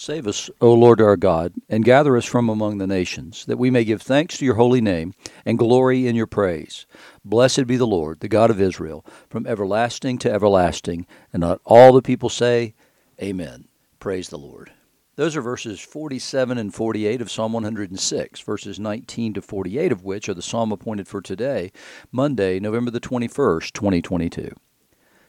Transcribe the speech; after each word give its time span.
Save 0.00 0.28
us, 0.28 0.48
O 0.60 0.72
Lord 0.74 1.00
our 1.00 1.16
God, 1.16 1.54
and 1.68 1.84
gather 1.84 2.16
us 2.16 2.24
from 2.24 2.48
among 2.48 2.78
the 2.78 2.86
nations, 2.86 3.44
that 3.46 3.58
we 3.58 3.68
may 3.68 3.82
give 3.82 4.00
thanks 4.00 4.38
to 4.38 4.44
your 4.44 4.54
holy 4.54 4.80
name 4.80 5.12
and 5.44 5.58
glory 5.58 6.06
in 6.06 6.14
your 6.14 6.28
praise. 6.28 6.86
Blessed 7.24 7.66
be 7.66 7.76
the 7.76 7.84
Lord, 7.84 8.20
the 8.20 8.28
God 8.28 8.48
of 8.48 8.60
Israel, 8.60 9.04
from 9.28 9.44
everlasting 9.44 10.18
to 10.18 10.30
everlasting. 10.30 11.04
And 11.32 11.40
not 11.40 11.60
all 11.64 11.92
the 11.92 12.00
people 12.00 12.28
say, 12.28 12.74
Amen. 13.20 13.66
Praise 13.98 14.28
the 14.28 14.38
Lord. 14.38 14.70
Those 15.16 15.34
are 15.34 15.42
verses 15.42 15.80
47 15.80 16.58
and 16.58 16.72
48 16.72 17.20
of 17.20 17.28
Psalm 17.28 17.52
106, 17.52 18.40
verses 18.42 18.78
19 18.78 19.34
to 19.34 19.42
48 19.42 19.90
of 19.90 20.04
which 20.04 20.28
are 20.28 20.34
the 20.34 20.42
psalm 20.42 20.70
appointed 20.70 21.08
for 21.08 21.20
today, 21.20 21.72
Monday, 22.12 22.60
November 22.60 22.92
the 22.92 23.00
21st, 23.00 23.72
2022. 23.72 24.52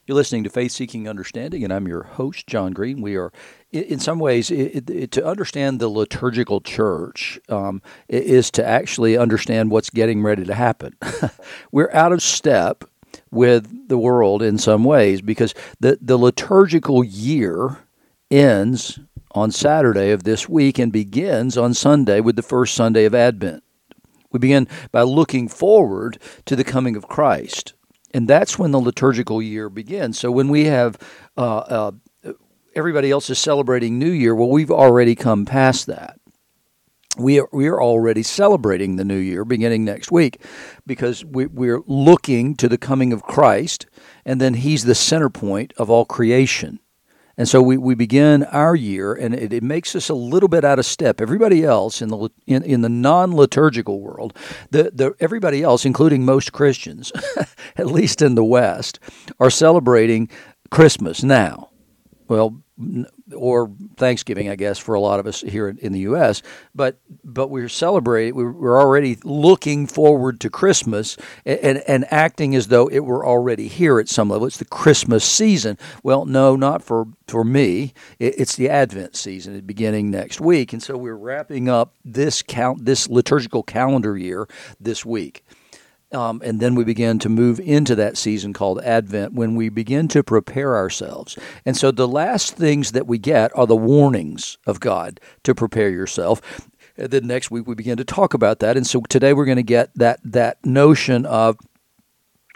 You're 0.10 0.16
listening 0.16 0.44
to 0.46 0.50
Faith 0.50 0.72
Seeking 0.72 1.08
Understanding, 1.08 1.64
and 1.64 1.72
I'm 1.72 1.88
your 1.88 2.02
host, 2.02 2.48
John 2.48 2.72
Green. 2.72 3.00
We 3.00 3.16
are, 3.16 3.32
in 3.72 4.00
some 4.00 4.18
ways, 4.18 4.50
it, 4.50 4.90
it, 4.90 5.12
to 5.12 5.24
understand 5.24 5.80
the 5.80 5.88
liturgical 5.88 6.62
church 6.62 7.40
um, 7.48 7.84
is 8.08 8.50
to 8.54 8.66
actually 8.66 9.20
understand 9.20 9.70
what's 9.70 9.92
getting 9.92 10.24
ready 10.24 10.46
to 10.46 10.56
happen. 10.56 10.98
We're 11.72 11.92
out 11.94 12.12
of 12.12 12.24
step 12.24 12.86
with 13.30 13.88
the 13.88 14.00
world 14.00 14.42
in 14.42 14.58
some 14.58 14.84
ways 14.84 15.22
because 15.22 15.54
the, 15.80 16.00
the 16.02 16.18
liturgical 16.18 17.04
year 17.04 17.78
ends 18.32 18.98
on 19.34 19.52
Saturday 19.52 20.10
of 20.10 20.24
this 20.24 20.50
week 20.50 20.80
and 20.80 20.92
begins 20.92 21.56
on 21.56 21.76
Sunday 21.76 22.20
with 22.20 22.36
the 22.36 22.42
first 22.42 22.74
Sunday 22.74 23.06
of 23.06 23.14
Advent. 23.14 23.64
We 24.32 24.40
begin 24.40 24.68
by 24.92 25.04
looking 25.04 25.48
forward 25.48 26.18
to 26.46 26.56
the 26.56 26.64
coming 26.64 26.96
of 26.96 27.08
Christ 27.08 27.76
and 28.12 28.28
that's 28.28 28.58
when 28.58 28.72
the 28.72 28.80
liturgical 28.80 29.42
year 29.42 29.70
begins. 29.70 30.20
So 30.20 30.32
when 30.32 30.50
we 30.50 30.66
have 30.66 30.98
uh, 31.38 31.58
uh, 31.58 31.92
everybody 32.76 33.12
else 33.12 33.30
is 33.30 33.40
celebrating 33.40 34.00
New 34.00 34.12
Year, 34.12 34.34
well, 34.36 34.50
we've 34.50 34.72
already 34.72 35.16
come 35.16 35.46
past 35.46 35.86
that. 35.88 36.20
We 37.18 37.40
are, 37.40 37.50
we 37.52 37.68
are 37.68 37.82
already 37.82 38.24
celebrating 38.24 38.96
the 38.96 39.04
new 39.04 39.18
year 39.18 39.44
beginning 39.44 39.84
next 39.84 40.12
week 40.12 40.42
because 40.86 41.26
we, 41.26 41.48
we're 41.48 41.82
looking 41.86 42.56
to 42.56 42.70
the 42.70 42.78
coming 42.78 43.12
of 43.12 43.24
Christ, 43.24 43.88
and 44.26 44.40
then 44.40 44.54
He's 44.54 44.86
the 44.86 44.96
center 44.96 45.30
point 45.30 45.74
of 45.78 45.90
all 45.90 46.06
creation. 46.06 46.80
And 47.40 47.48
so 47.48 47.62
we, 47.62 47.78
we 47.78 47.96
begin 47.96 48.44
our 48.44 48.76
year, 48.76 49.14
and 49.14 49.34
it, 49.34 49.54
it 49.54 49.64
makes 49.64 49.96
us 49.96 50.10
a 50.10 50.14
little 50.14 50.50
bit 50.50 50.66
out 50.66 50.78
of 50.78 50.86
step. 50.86 51.22
Everybody 51.22 51.64
else 51.64 52.02
in 52.02 52.10
the 52.10 52.30
in, 52.46 52.64
in 52.64 52.82
the 52.82 52.90
non 52.90 53.34
liturgical 53.34 54.02
world, 54.02 54.38
the, 54.72 54.92
the 54.94 55.16
everybody 55.22 55.64
else, 55.64 55.86
including 55.86 56.26
most 56.26 56.52
Christians, 56.52 57.14
at 57.78 57.88
least 57.88 58.22
in 58.22 58.36
the 58.36 58.44
West, 58.44 59.00
are 59.40 59.50
celebrating 59.50 60.30
Christmas 60.70 61.24
now. 61.24 61.70
Well, 62.28 62.62
or 63.36 63.72
Thanksgiving, 63.98 64.50
I 64.50 64.56
guess, 64.56 64.78
for 64.78 64.96
a 64.96 65.00
lot 65.00 65.20
of 65.20 65.28
us 65.28 65.42
here 65.42 65.70
in, 65.70 65.92
the 65.92 66.00
U.S. 66.02 66.42
But 66.74 67.00
but 67.24 67.50
we're 67.50 67.70
celebrating. 67.70 68.36
We're 68.36 68.80
already 68.80 69.18
looking 69.24 69.88
forward 69.88 70.40
to 70.42 70.50
Christmas 70.50 71.18
and, 71.46 71.60
and, 71.60 71.84
and 71.88 72.06
acting 72.12 72.56
as 72.56 72.68
though 72.68 72.88
it 72.88 73.00
were 73.00 73.26
already 73.26 73.68
here 73.68 74.00
at 74.00 74.10
some 74.10 74.30
level. 74.30 74.48
It's 74.48 74.58
the 74.58 74.66
Christmas 74.66 75.24
season. 75.24 75.78
Well, 76.04 76.26
no, 76.26 76.56
not 76.56 76.84
for 76.84 77.08
for 77.28 77.44
me. 77.44 77.94
It, 78.20 78.36
it's 78.38 78.56
the 78.56 78.70
Advent 78.70 79.16
season, 79.16 79.60
beginning 79.62 80.12
next 80.12 80.40
week, 80.40 80.74
and 80.74 80.82
so 80.82 80.98
we're 80.98 81.16
wrapping 81.16 81.70
up 81.70 81.96
this 82.04 82.42
count 82.42 82.86
this 82.86 83.10
liturgical 83.10 83.64
calendar 83.64 84.18
year 84.18 84.48
this 84.80 85.06
week. 85.06 85.44
Um, 86.12 86.42
and 86.44 86.60
then 86.60 86.74
we 86.74 86.84
begin 86.84 87.20
to 87.20 87.30
move 87.30 87.60
into 87.60 87.96
that 87.96 88.18
season 88.18 88.52
called 88.52 88.82
Advent 88.82 89.34
when 89.34 89.56
we 89.56 89.70
begin 89.70 90.08
to 90.10 90.24
prepare 90.24 90.76
ourselves. 90.76 91.38
And 91.66 91.78
so 91.78 91.92
the 91.92 92.08
last 92.08 92.56
things 92.56 92.94
that 92.94 93.06
we 93.06 93.20
get 93.20 93.56
are 93.56 93.68
the 93.68 93.76
warnings 93.76 94.58
of 94.66 94.80
God 94.80 95.20
to 95.44 95.54
prepare 95.54 95.90
yourself. 95.90 96.68
And 96.98 97.12
then 97.12 97.28
next 97.28 97.52
week 97.52 97.68
we 97.68 97.76
begin 97.76 97.98
to 97.98 98.04
talk 98.04 98.34
about 98.34 98.60
that. 98.60 98.76
And 98.76 98.88
so 98.88 99.02
today 99.02 99.34
we're 99.34 99.46
going 99.46 99.58
to 99.58 99.64
get 99.64 99.92
that 99.96 100.20
that 100.24 100.66
notion 100.66 101.26
of 101.26 101.58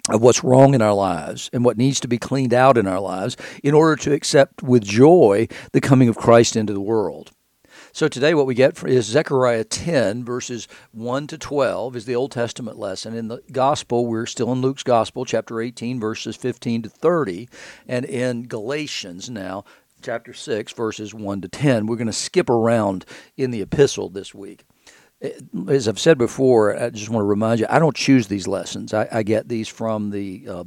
of 0.09 0.21
what's 0.21 0.43
wrong 0.43 0.73
in 0.73 0.81
our 0.81 0.93
lives 0.93 1.49
and 1.53 1.63
what 1.63 1.77
needs 1.77 1.99
to 2.01 2.09
be 2.09 2.17
cleaned 2.17 2.53
out 2.53 2.77
in 2.77 2.87
our 2.87 2.99
lives 2.99 3.37
in 3.63 3.73
order 3.73 3.95
to 3.95 4.11
accept 4.11 4.61
with 4.61 4.83
joy 4.83 5.47
the 5.71 5.79
coming 5.79 6.09
of 6.09 6.17
Christ 6.17 6.57
into 6.57 6.73
the 6.73 6.81
world. 6.81 7.31
So 7.95 8.07
today, 8.07 8.33
what 8.33 8.47
we 8.47 8.55
get 8.55 8.83
is 8.85 9.05
Zechariah 9.05 9.65
10, 9.65 10.25
verses 10.25 10.67
1 10.93 11.27
to 11.27 11.37
12, 11.37 11.95
is 11.95 12.05
the 12.05 12.15
Old 12.15 12.31
Testament 12.31 12.79
lesson. 12.79 13.15
In 13.15 13.27
the 13.27 13.43
Gospel, 13.51 14.07
we're 14.07 14.25
still 14.25 14.51
in 14.51 14.61
Luke's 14.61 14.81
Gospel, 14.81 15.25
chapter 15.25 15.61
18, 15.61 15.99
verses 15.99 16.35
15 16.35 16.81
to 16.81 16.89
30. 16.89 17.47
And 17.87 18.03
in 18.03 18.47
Galatians 18.47 19.29
now, 19.29 19.63
chapter 20.01 20.33
6, 20.33 20.73
verses 20.73 21.13
1 21.13 21.41
to 21.41 21.47
10. 21.47 21.85
We're 21.85 21.97
going 21.97 22.07
to 22.07 22.13
skip 22.13 22.49
around 22.49 23.05
in 23.37 23.51
the 23.51 23.61
epistle 23.61 24.09
this 24.09 24.33
week 24.33 24.65
as 25.69 25.87
I've 25.87 25.99
said 25.99 26.17
before, 26.17 26.77
I 26.77 26.89
just 26.89 27.09
want 27.09 27.21
to 27.21 27.27
remind 27.27 27.59
you, 27.59 27.65
I 27.69 27.79
don't 27.79 27.95
choose 27.95 28.27
these 28.27 28.47
lessons. 28.47 28.93
I, 28.93 29.07
I 29.11 29.23
get 29.23 29.47
these 29.47 29.69
from 29.69 30.09
the 30.09 30.45
uh, 30.49 30.63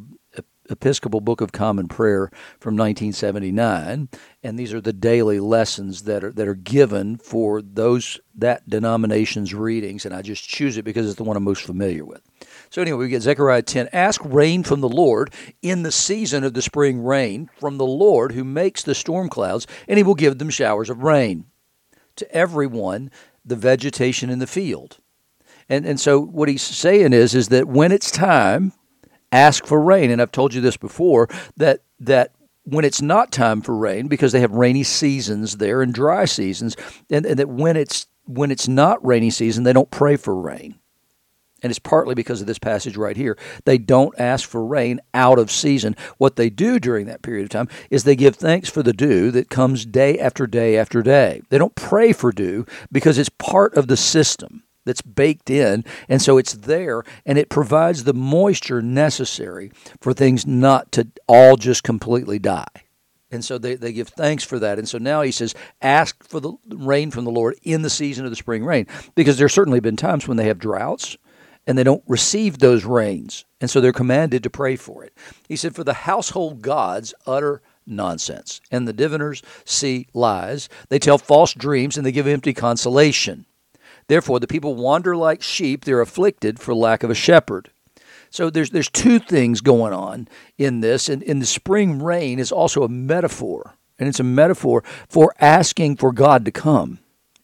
Episcopal 0.71 1.21
Book 1.21 1.41
of 1.41 1.53
Common 1.53 1.89
Prayer 1.89 2.31
from 2.61 2.77
1979, 2.77 4.09
and 4.43 4.59
these 4.59 4.73
are 4.73 4.81
the 4.81 4.93
daily 4.93 5.41
lessons 5.41 6.03
that 6.03 6.25
are 6.25 6.33
that 6.33 6.49
are 6.49 6.55
given 6.55 7.19
for 7.19 7.63
those 7.63 8.21
that 8.35 8.69
denomination's 8.69 9.55
readings, 9.55 10.05
and 10.05 10.15
I 10.15 10.23
just 10.23 10.49
choose 10.49 10.77
it 10.77 10.85
because 10.85 11.07
it's 11.07 11.17
the 11.17 11.25
one 11.25 11.37
I'm 11.37 11.45
most 11.45 11.63
familiar 11.63 12.05
with. 12.05 12.23
So 12.71 12.83
anyway, 12.83 12.99
we 12.99 13.09
get 13.09 13.23
Zechariah 13.23 13.63
10. 13.63 13.89
Ask 13.93 14.21
rain 14.25 14.63
from 14.63 14.81
the 14.81 14.89
Lord 14.89 15.33
in 15.63 15.83
the 15.83 15.93
season 15.93 16.45
of 16.45 16.55
the 16.55 16.63
spring 16.63 17.03
rain 17.03 17.49
from 17.59 17.79
the 17.79 17.87
Lord 17.87 18.33
who 18.33 18.45
makes 18.45 18.83
the 18.83 18.95
storm 18.95 19.29
clouds, 19.29 19.67
and 19.89 19.99
he 19.99 20.03
will 20.03 20.15
give 20.15 20.39
them 20.39 20.51
showers 20.51 20.91
of 20.91 21.03
rain 21.03 21.47
to 22.17 22.31
everyone 22.33 23.11
the 23.45 23.57
vegetation 23.57 24.31
in 24.31 24.39
the 24.39 24.47
field. 24.47 24.99
And 25.69 25.85
and 25.87 25.99
so 26.01 26.21
what 26.21 26.49
he's 26.49 26.63
saying 26.63 27.13
is 27.13 27.35
is 27.35 27.49
that 27.49 27.67
when 27.67 27.93
it's 27.93 28.11
time 28.11 28.73
ask 29.37 29.67
for 29.67 29.81
rain. 29.81 30.11
And 30.11 30.21
I've 30.21 30.33
told 30.33 30.55
you 30.55 30.61
this 30.61 30.77
before 30.77 31.29
that 31.57 31.81
that 32.01 32.33
when 32.65 32.85
it's 32.85 33.01
not 33.01 33.31
time 33.31 33.61
for 33.61 33.77
rain, 33.77 34.09
because 34.09 34.33
they 34.33 34.41
have 34.41 34.51
rainy 34.53 34.83
seasons 34.83 35.59
there 35.59 35.83
and 35.83 35.95
dry 35.95 36.25
seasons, 36.25 36.77
and, 37.09 37.25
and 37.25 37.39
that 37.39 37.49
when 37.49 37.77
it's 37.77 38.07
when 38.25 38.51
it's 38.51 38.67
not 38.67 39.05
rainy 39.07 39.31
season, 39.31 39.63
they 39.63 39.73
don't 39.73 39.91
pray 39.91 40.17
for 40.17 40.35
rain. 40.35 40.79
And 41.63 41.71
it's 41.71 41.79
partly 41.79 42.15
because 42.15 42.41
of 42.41 42.47
this 42.47 42.59
passage 42.59 42.97
right 42.97 43.17
here. 43.17 43.39
They 43.65 43.79
don't 43.79 44.15
ask 44.19 44.49
for 44.49 44.65
rain 44.65 45.01
out 45.15 45.39
of 45.39 45.51
season. 45.51 45.97
What 46.19 46.37
they 46.37 46.51
do 46.51 46.79
during 46.79 47.07
that 47.07 47.23
period 47.23 47.45
of 47.45 47.51
time 47.51 47.69
is 47.89 48.05
they 48.05 48.15
give 48.15 48.37
thanks 48.37 48.69
for 48.69 48.83
the 48.83 48.93
dew 48.93 49.31
that 49.31 49.49
comes 49.49 49.87
day 49.87 50.19
after 50.19 50.47
day 50.47 50.77
after 50.77 51.03
day. 51.03 51.41
They 51.49 51.59
don't 51.59 51.75
pray 51.75 52.13
for 52.13 52.31
dew 52.31 52.67
because 52.93 53.17
it's 53.17 53.31
part 53.31 53.75
of 53.75 53.87
the 53.87 53.97
system 53.97 54.65
that's 54.87 55.03
baked 55.03 55.51
in, 55.51 55.85
and 56.09 56.23
so 56.23 56.39
it's 56.39 56.55
there, 56.55 57.03
and 57.27 57.37
it 57.37 57.51
provides 57.51 58.05
the 58.05 58.15
moisture 58.15 58.81
necessary 58.81 59.71
for 60.01 60.15
things 60.15 60.47
not 60.47 60.91
to 60.93 61.09
all 61.29 61.57
just 61.57 61.83
completely 61.83 62.39
die. 62.39 62.65
And 63.31 63.45
so 63.45 63.59
they, 63.59 63.75
they 63.75 63.93
give 63.93 64.09
thanks 64.09 64.45
for 64.45 64.59
that. 64.61 64.79
And 64.79 64.89
so 64.89 64.99
now 64.99 65.23
he 65.23 65.33
says, 65.33 65.55
ask 65.83 66.23
for 66.25 66.41
the 66.41 66.55
rain 66.69 67.11
from 67.11 67.25
the 67.25 67.31
Lord 67.31 67.57
in 67.63 67.83
the 67.83 67.91
season 67.91 68.25
of 68.25 68.31
the 68.31 68.37
spring 68.37 68.65
rain. 68.65 68.87
Because 69.15 69.37
there's 69.37 69.53
certainly 69.53 69.81
been 69.81 69.97
times 69.97 70.29
when 70.29 70.37
they 70.37 70.47
have 70.47 70.59
droughts 70.61 71.19
and 71.67 71.77
they 71.77 71.83
don't 71.83 72.05
receive 72.07 72.59
those 72.59 72.85
rains. 72.85 73.45
And 73.61 73.69
so 73.69 73.81
they're 73.81 73.93
commanded 73.93 74.43
to 74.45 74.51
pray 74.51 74.77
for 74.77 75.05
it. 75.05 75.13
He 75.49 75.57
said, 75.57 75.75
For 75.75 75.83
the 75.83 75.93
household 75.93 76.63
gods 76.63 77.13
utter 77.27 77.63
nonsense, 77.87 78.61
and 78.71 78.87
the 78.87 78.93
diviners 78.93 79.43
see 79.65 80.07
lies. 80.15 80.69
They 80.89 80.99
tell 80.99 81.19
false 81.19 81.55
dreams 81.55 81.97
and 81.97 82.07
they 82.07 82.13
give 82.13 82.27
empty 82.27 82.53
consolation. 82.53 83.47
Therefore, 84.09 84.39
the 84.39 84.47
people 84.47 84.75
wander 84.75 85.17
like 85.17 85.43
sheep, 85.43 85.85
they're 85.85 86.01
afflicted 86.01 86.61
for 86.61 86.75
lack 86.75 87.03
of 87.03 87.11
a 87.11 87.15
shepherd. 87.15 87.71
So 88.31 88.51
there's 88.51 88.71
there's 88.71 88.91
two 88.91 89.19
things 89.19 89.61
going 89.61 89.93
on 89.93 90.29
in 90.59 90.81
this, 90.81 91.09
and 91.09 91.23
in 91.23 91.39
the 91.39 91.47
spring 91.47 92.03
rain 92.03 92.39
is 92.39 92.53
also 92.53 92.83
a 92.83 92.89
metaphor, 92.89 93.75
and 93.99 94.09
it's 94.09 94.21
a 94.21 94.25
metaphor 94.25 94.83
for 95.09 95.33
asking 95.41 95.97
for 95.97 96.13
God 96.13 96.45
to 96.45 96.51
come 96.51 96.99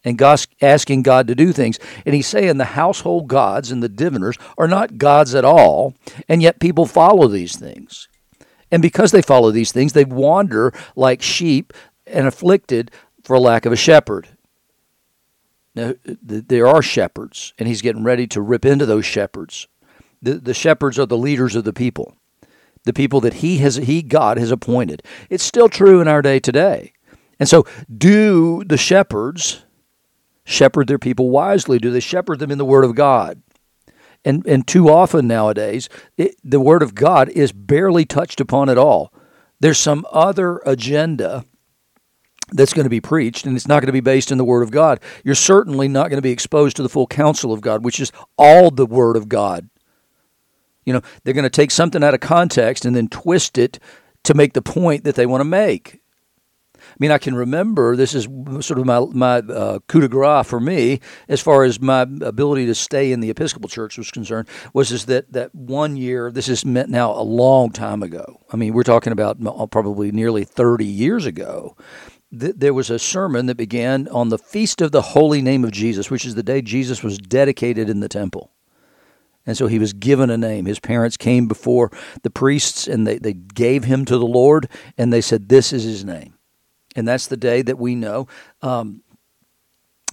and 0.05 0.19
God, 0.19 0.44
asking 0.61 1.03
God 1.03 1.26
to 1.29 1.35
do 1.35 1.53
things. 1.53 1.79
And 2.05 2.14
he's 2.14 2.26
saying 2.26 2.59
the 2.59 2.65
household 2.65 3.29
gods 3.29 3.70
and 3.70 3.82
the 3.82 3.88
diviners 3.88 4.37
are 4.58 4.69
not 4.69 4.99
gods 4.99 5.35
at 5.35 5.44
all, 5.44 5.94
and 6.29 6.43
yet 6.43 6.61
people 6.61 6.87
follow 6.87 7.29
these 7.29 7.56
things. 7.56 8.08
And 8.70 8.82
because 8.82 9.12
they 9.12 9.23
follow 9.23 9.50
these 9.50 9.73
things, 9.73 9.93
they 9.93 10.05
wander 10.05 10.73
like 10.97 11.23
sheep 11.23 11.73
and 12.06 12.26
afflicted 12.26 12.91
for 13.23 13.38
lack 13.38 13.67
of 13.67 13.73
a 13.73 13.76
shepherd. 13.76 14.29
Now, 15.74 15.94
there 16.04 16.66
are 16.66 16.82
shepherds, 16.82 17.54
and 17.58 17.66
he's 17.66 17.82
getting 17.82 18.04
ready 18.04 18.26
to 18.28 18.42
rip 18.42 18.64
into 18.64 18.84
those 18.84 19.06
shepherds. 19.06 19.69
The, 20.20 20.34
the 20.34 20.54
shepherds 20.54 20.98
are 20.98 21.06
the 21.06 21.16
leaders 21.16 21.56
of 21.56 21.64
the 21.64 21.72
people, 21.72 22.14
the 22.84 22.92
people 22.92 23.20
that 23.22 23.34
he 23.34 23.58
has, 23.58 23.76
he 23.76 24.02
God 24.02 24.38
has 24.38 24.50
appointed. 24.50 25.02
It's 25.30 25.44
still 25.44 25.69
true 25.69 26.00
in 26.00 26.08
our 26.08 26.20
day 26.20 26.40
today. 26.40 26.92
And 27.40 27.48
so, 27.48 27.66
do 27.96 28.62
the 28.64 28.76
shepherds 28.76 29.64
shepherd 30.44 30.88
their 30.88 30.98
people 30.98 31.30
wisely? 31.30 31.78
Do 31.78 31.90
they 31.90 32.00
shepherd 32.00 32.38
them 32.38 32.50
in 32.50 32.58
the 32.58 32.64
Word 32.64 32.84
of 32.84 32.94
God? 32.94 33.42
And 34.24 34.46
and 34.46 34.66
too 34.66 34.88
often 34.88 35.26
nowadays, 35.26 35.88
it, 36.16 36.36
the 36.44 36.60
Word 36.60 36.82
of 36.82 36.94
God 36.94 37.28
is 37.30 37.50
barely 37.50 38.04
touched 38.04 38.40
upon 38.40 38.69
at 38.69 38.78
all. 38.78 39.12
There's 39.58 39.78
some 39.78 40.04
other 40.12 40.58
agenda 40.66 41.44
that's 42.50 42.73
going 42.73 42.85
to 42.85 42.91
be 42.91 43.00
preached, 43.00 43.47
and 43.47 43.56
it's 43.56 43.69
not 43.69 43.81
going 43.81 43.87
to 43.87 43.93
be 43.93 44.00
based 44.00 44.31
in 44.31 44.39
the 44.39 44.44
Word 44.44 44.62
of 44.62 44.71
God. 44.71 45.00
You're 45.25 45.35
certainly 45.35 45.89
not 45.89 46.09
going 46.11 46.19
to 46.19 46.23
be 46.23 46.33
exposed 46.33 46.77
to 46.77 46.83
the 46.83 46.89
full 46.89 47.06
counsel 47.06 47.53
of 47.53 47.61
God, 47.61 47.85
which 47.85 48.00
is 48.00 48.12
all 48.37 48.71
the 48.71 48.87
Word 48.87 49.17
of 49.17 49.29
God. 49.29 49.69
You 50.85 50.93
know, 50.93 51.03
they're 51.23 51.35
going 51.35 51.44
to 51.44 51.50
take 51.50 51.71
something 51.71 52.03
out 52.03 52.15
of 52.15 52.21
context 52.21 52.85
and 52.85 52.94
then 52.97 53.09
twist 53.09 53.56
it 53.56 53.79
to 54.25 54.35
make 54.35 54.53
the 54.53 54.62
point 54.62 55.05
that 55.05 55.15
they 55.15 55.27
want 55.27 55.41
to 55.41 55.44
make. 55.44 56.03
I 56.93 56.97
mean, 56.99 57.11
I 57.11 57.19
can 57.19 57.35
remember 57.35 57.97
this 57.97 58.15
is 58.15 58.25
sort 58.61 58.79
of 58.79 58.85
my 58.85 59.00
my 59.00 59.37
uh, 59.39 59.79
coup 59.87 60.00
de 60.00 60.09
grace 60.09 60.47
for 60.47 60.61
me 60.61 61.00
as 61.29 61.41
far 61.41 61.62
as 61.62 61.81
my 61.81 62.03
ability 62.03 62.67
to 62.67 62.75
stay 62.75 63.12
in 63.12 63.21
the 63.21 63.31
Episcopal 63.31 63.69
Church 63.69 63.97
was 63.97 64.11
concerned. 64.11 64.49
Was 64.75 64.93
is 64.93 65.06
that 65.06 65.33
that 65.33 65.55
one 65.55 65.97
year? 65.97 66.31
This 66.31 66.49
is 66.49 66.65
meant 66.65 66.91
now 66.91 67.12
a 67.12 67.23
long 67.23 67.71
time 67.71 68.03
ago. 68.03 68.41
I 68.53 68.56
mean, 68.56 68.75
we're 68.75 68.83
talking 68.83 69.12
about 69.12 69.39
probably 69.71 70.12
nearly 70.12 70.44
thirty 70.44 70.85
years 70.85 71.25
ago 71.25 71.77
there 72.32 72.73
was 72.73 72.88
a 72.88 72.99
sermon 72.99 73.46
that 73.46 73.56
began 73.56 74.08
on 74.08 74.31
the 74.31 74.38
feast 74.38 74.81
of 74.81 74.90
the 74.90 75.02
holy 75.02 75.43
name 75.43 75.64
of 75.64 75.70
Jesus, 75.70 76.11
which 76.11 76.25
is 76.25 76.34
the 76.34 76.43
day 76.43 76.62
Jesus 76.62 77.02
was 77.02 77.19
dedicated 77.19 77.90
in 77.90 78.00
the 78.00 78.08
temple. 78.08 78.50
And 79.44 79.56
so 79.56 79.67
he 79.67 79.79
was 79.79 79.93
given 79.93 80.31
a 80.31 80.38
name. 80.38 80.64
His 80.64 80.81
parents 80.81 81.17
came 81.17 81.46
before 81.46 81.90
the 82.23 82.31
priests 82.31 82.87
and 82.87 83.06
they, 83.06 83.19
they 83.19 83.34
gave 83.34 83.84
him 83.84 84.05
to 84.06 84.17
the 84.17 84.26
Lord 84.26 84.69
and 84.96 85.12
they 85.12 85.20
said, 85.20 85.49
This 85.49 85.73
is 85.73 85.82
his 85.82 86.05
name. 86.05 86.34
And 86.96 87.06
that's 87.06 87.26
the 87.26 87.37
day 87.37 87.61
that 87.62 87.79
we 87.79 87.94
know 87.94 88.29
um, 88.62 89.02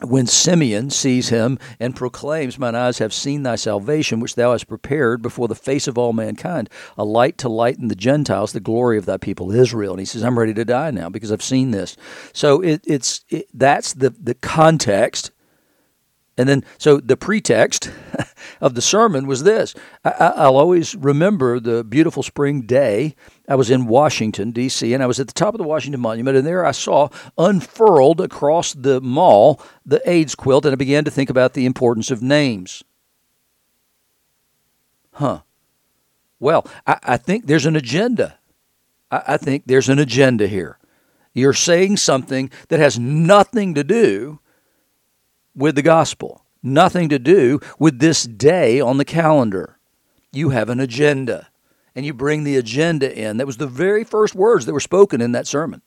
when 0.01 0.27
Simeon 0.27 0.89
sees 0.89 1.29
him 1.29 1.59
and 1.79 1.95
proclaims, 1.95 2.57
Mine 2.57 2.75
eyes 2.75 2.99
have 2.99 3.13
seen 3.13 3.43
thy 3.43 3.55
salvation, 3.55 4.19
which 4.19 4.35
thou 4.35 4.51
hast 4.51 4.67
prepared 4.67 5.21
before 5.21 5.47
the 5.47 5.55
face 5.55 5.87
of 5.87 5.97
all 5.97 6.13
mankind, 6.13 6.69
a 6.97 7.03
light 7.03 7.37
to 7.39 7.49
lighten 7.49 7.87
the 7.87 7.95
Gentiles, 7.95 8.53
the 8.53 8.59
glory 8.59 8.97
of 8.97 9.05
thy 9.05 9.17
people 9.17 9.51
Israel. 9.51 9.93
And 9.93 9.99
he 9.99 10.05
says, 10.05 10.23
I'm 10.23 10.39
ready 10.39 10.53
to 10.53 10.65
die 10.65 10.91
now 10.91 11.09
because 11.09 11.31
I've 11.31 11.43
seen 11.43 11.71
this. 11.71 11.97
So 12.33 12.61
it, 12.61 12.81
it's 12.85 13.25
it, 13.29 13.47
that's 13.53 13.93
the, 13.93 14.11
the 14.11 14.35
context 14.35 15.31
and 16.39 16.47
then, 16.47 16.63
so 16.77 17.01
the 17.01 17.17
pretext 17.17 17.91
of 18.61 18.73
the 18.73 18.81
sermon 18.81 19.27
was 19.27 19.43
this. 19.43 19.75
I, 20.05 20.47
will 20.47 20.55
always 20.55 20.95
remember 20.95 21.59
the 21.59 21.83
beautiful 21.83 22.23
spring 22.23 22.61
day. 22.61 23.17
I 23.49 23.55
was 23.55 23.71
in 23.71 23.87
Washington, 23.87 24.51
D.C., 24.51 24.93
and 24.93 25.01
I 25.01 25.07
was 25.07 25.19
at 25.19 25.25
the 25.25 25.33
top 25.33 25.55
of 25.55 25.57
the 25.57 25.67
Washington 25.67 25.99
Monument, 25.99 26.37
and 26.37 26.45
there 26.45 26.63
I 26.63 26.71
saw 26.71 27.09
unfurled 27.35 28.21
across 28.21 28.73
the 28.73 29.01
mall 29.01 29.59
the 29.83 30.07
AIDS 30.07 30.35
quilt, 30.35 30.65
and 30.65 30.71
I 30.71 30.75
began 30.75 31.03
to 31.05 31.11
think 31.11 31.31
about 31.31 31.53
the 31.53 31.65
importance 31.65 32.11
of 32.11 32.21
names. 32.21 32.83
Huh. 35.13 35.41
Well, 36.39 36.65
I, 36.85 36.99
I 37.01 37.17
think 37.17 37.47
there's 37.47 37.65
an 37.65 37.75
agenda. 37.75 38.37
I, 39.09 39.23
I 39.29 39.37
think 39.37 39.63
there's 39.65 39.89
an 39.89 39.99
agenda 39.99 40.47
here. 40.47 40.77
You're 41.33 41.53
saying 41.53 41.97
something 41.97 42.51
that 42.67 42.79
has 42.79 42.99
nothing 42.99 43.73
to 43.73 43.83
do 43.83 44.39
with 45.55 45.75
the 45.75 45.81
gospel, 45.81 46.45
nothing 46.61 47.09
to 47.09 47.17
do 47.19 47.59
with 47.79 47.99
this 47.99 48.23
day 48.23 48.79
on 48.79 48.97
the 48.97 49.05
calendar. 49.05 49.79
You 50.31 50.49
have 50.49 50.69
an 50.69 50.79
agenda, 50.79 51.48
and 51.99 52.05
you 52.05 52.13
bring 52.13 52.45
the 52.45 52.55
agenda 52.55 53.13
in. 53.13 53.35
That 53.35 53.45
was 53.45 53.57
the 53.57 53.67
very 53.67 54.05
first 54.05 54.33
words 54.33 54.65
that 54.65 54.71
were 54.71 54.79
spoken 54.79 55.19
in 55.19 55.33
that 55.33 55.45
sermon. 55.45 55.81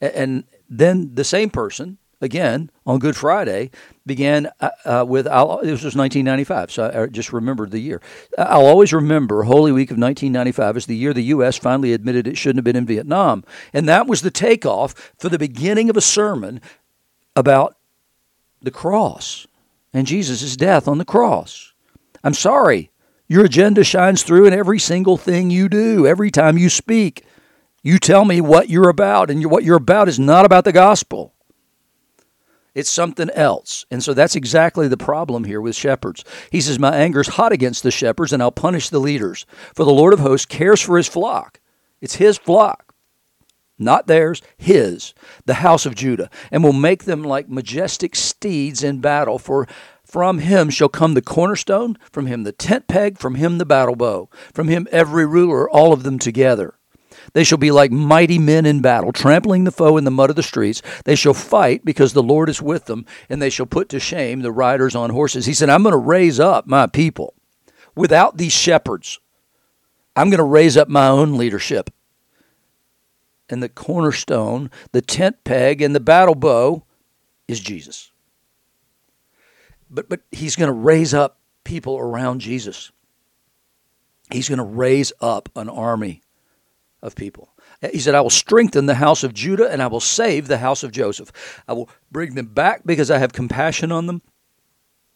And 0.00 0.44
then 0.70 1.14
the 1.14 1.24
same 1.24 1.50
person, 1.50 1.98
again, 2.22 2.70
on 2.86 3.00
Good 3.00 3.16
Friday, 3.16 3.70
began 4.06 4.48
uh, 4.60 4.70
uh, 4.86 5.04
with, 5.06 5.26
I'll, 5.26 5.58
this 5.58 5.84
was 5.84 5.94
1995, 5.94 6.72
so 6.72 7.02
I 7.02 7.06
just 7.08 7.34
remembered 7.34 7.70
the 7.70 7.78
year. 7.78 8.00
I'll 8.38 8.64
always 8.64 8.94
remember 8.94 9.42
Holy 9.42 9.72
Week 9.72 9.90
of 9.90 9.98
1995 9.98 10.78
as 10.78 10.86
the 10.86 10.96
year 10.96 11.12
the 11.12 11.20
U.S. 11.24 11.58
finally 11.58 11.92
admitted 11.92 12.26
it 12.26 12.38
shouldn't 12.38 12.56
have 12.56 12.64
been 12.64 12.74
in 12.74 12.86
Vietnam. 12.86 13.44
And 13.74 13.86
that 13.90 14.06
was 14.06 14.22
the 14.22 14.30
takeoff 14.30 15.12
for 15.18 15.28
the 15.28 15.38
beginning 15.38 15.90
of 15.90 15.98
a 15.98 16.00
sermon 16.00 16.62
about 17.36 17.76
the 18.62 18.70
cross 18.70 19.46
and 19.92 20.06
Jesus' 20.06 20.56
death 20.56 20.88
on 20.88 20.96
the 20.96 21.04
cross. 21.04 21.74
I'm 22.24 22.32
sorry. 22.32 22.90
Your 23.28 23.44
agenda 23.44 23.82
shines 23.82 24.22
through 24.22 24.46
in 24.46 24.52
every 24.52 24.78
single 24.78 25.16
thing 25.16 25.50
you 25.50 25.68
do, 25.68 26.06
every 26.06 26.30
time 26.30 26.58
you 26.58 26.68
speak. 26.68 27.24
You 27.82 27.98
tell 27.98 28.24
me 28.24 28.40
what 28.40 28.68
you're 28.68 28.88
about, 28.88 29.30
and 29.30 29.44
what 29.50 29.64
you're 29.64 29.76
about 29.76 30.08
is 30.08 30.18
not 30.18 30.44
about 30.44 30.64
the 30.64 30.72
gospel. 30.72 31.34
It's 32.74 32.90
something 32.90 33.30
else. 33.30 33.86
And 33.90 34.02
so 34.02 34.12
that's 34.12 34.36
exactly 34.36 34.86
the 34.86 34.96
problem 34.96 35.44
here 35.44 35.60
with 35.60 35.74
shepherds. 35.74 36.24
He 36.50 36.60
says, 36.60 36.78
My 36.78 36.94
anger 36.94 37.20
is 37.20 37.28
hot 37.28 37.52
against 37.52 37.82
the 37.82 37.90
shepherds, 37.90 38.32
and 38.32 38.42
I'll 38.42 38.52
punish 38.52 38.90
the 38.90 38.98
leaders. 38.98 39.46
For 39.74 39.84
the 39.84 39.92
Lord 39.92 40.12
of 40.12 40.20
hosts 40.20 40.46
cares 40.46 40.80
for 40.80 40.96
his 40.96 41.08
flock. 41.08 41.60
It's 42.00 42.16
his 42.16 42.36
flock 42.36 42.86
not 43.78 44.06
theirs, 44.06 44.42
his, 44.56 45.14
the 45.44 45.54
house 45.54 45.84
of 45.84 45.94
Judah, 45.94 46.30
and 46.50 46.64
will 46.64 46.72
make 46.72 47.04
them 47.04 47.22
like 47.22 47.48
majestic 47.48 48.16
steeds 48.16 48.82
in 48.82 49.00
battle. 49.00 49.38
For 49.38 49.66
from 50.16 50.38
him 50.38 50.70
shall 50.70 50.88
come 50.88 51.12
the 51.12 51.20
cornerstone, 51.20 51.98
from 52.10 52.24
him 52.24 52.42
the 52.42 52.50
tent 52.50 52.88
peg, 52.88 53.18
from 53.18 53.34
him 53.34 53.58
the 53.58 53.66
battle 53.66 53.94
bow, 53.94 54.30
from 54.54 54.66
him 54.66 54.88
every 54.90 55.26
ruler, 55.26 55.68
all 55.68 55.92
of 55.92 56.04
them 56.04 56.18
together. 56.18 56.72
They 57.34 57.44
shall 57.44 57.58
be 57.58 57.70
like 57.70 57.92
mighty 57.92 58.38
men 58.38 58.64
in 58.64 58.80
battle, 58.80 59.12
trampling 59.12 59.64
the 59.64 59.70
foe 59.70 59.98
in 59.98 60.04
the 60.04 60.10
mud 60.10 60.30
of 60.30 60.36
the 60.36 60.42
streets. 60.42 60.80
They 61.04 61.16
shall 61.16 61.34
fight 61.34 61.84
because 61.84 62.14
the 62.14 62.22
Lord 62.22 62.48
is 62.48 62.62
with 62.62 62.86
them, 62.86 63.04
and 63.28 63.42
they 63.42 63.50
shall 63.50 63.66
put 63.66 63.90
to 63.90 64.00
shame 64.00 64.40
the 64.40 64.50
riders 64.50 64.94
on 64.94 65.10
horses. 65.10 65.44
He 65.44 65.52
said, 65.52 65.68
I'm 65.68 65.82
going 65.82 65.92
to 65.92 65.98
raise 65.98 66.40
up 66.40 66.66
my 66.66 66.86
people 66.86 67.34
without 67.94 68.38
these 68.38 68.54
shepherds. 68.54 69.20
I'm 70.16 70.30
going 70.30 70.38
to 70.38 70.44
raise 70.44 70.78
up 70.78 70.88
my 70.88 71.08
own 71.08 71.36
leadership 71.36 71.90
and 73.50 73.62
the 73.62 73.68
cornerstone, 73.68 74.70
the 74.92 75.02
tent 75.02 75.44
peg, 75.44 75.82
and 75.82 75.94
the 75.94 76.00
battle 76.00 76.34
bow 76.34 76.84
is 77.46 77.60
Jesus. 77.60 78.12
But, 79.90 80.08
but 80.08 80.20
he's 80.30 80.56
going 80.56 80.68
to 80.68 80.72
raise 80.72 81.14
up 81.14 81.38
people 81.64 81.98
around 81.98 82.40
Jesus. 82.40 82.90
He's 84.30 84.48
going 84.48 84.58
to 84.58 84.64
raise 84.64 85.12
up 85.20 85.48
an 85.54 85.68
army 85.68 86.22
of 87.02 87.14
people. 87.14 87.50
He 87.92 87.98
said, 87.98 88.14
I 88.14 88.20
will 88.20 88.30
strengthen 88.30 88.86
the 88.86 88.94
house 88.94 89.22
of 89.22 89.34
Judah 89.34 89.70
and 89.70 89.82
I 89.82 89.86
will 89.86 90.00
save 90.00 90.48
the 90.48 90.58
house 90.58 90.82
of 90.82 90.92
Joseph. 90.92 91.30
I 91.68 91.74
will 91.74 91.90
bring 92.10 92.34
them 92.34 92.46
back 92.46 92.82
because 92.84 93.10
I 93.10 93.18
have 93.18 93.32
compassion 93.32 93.92
on 93.92 94.06
them, 94.06 94.22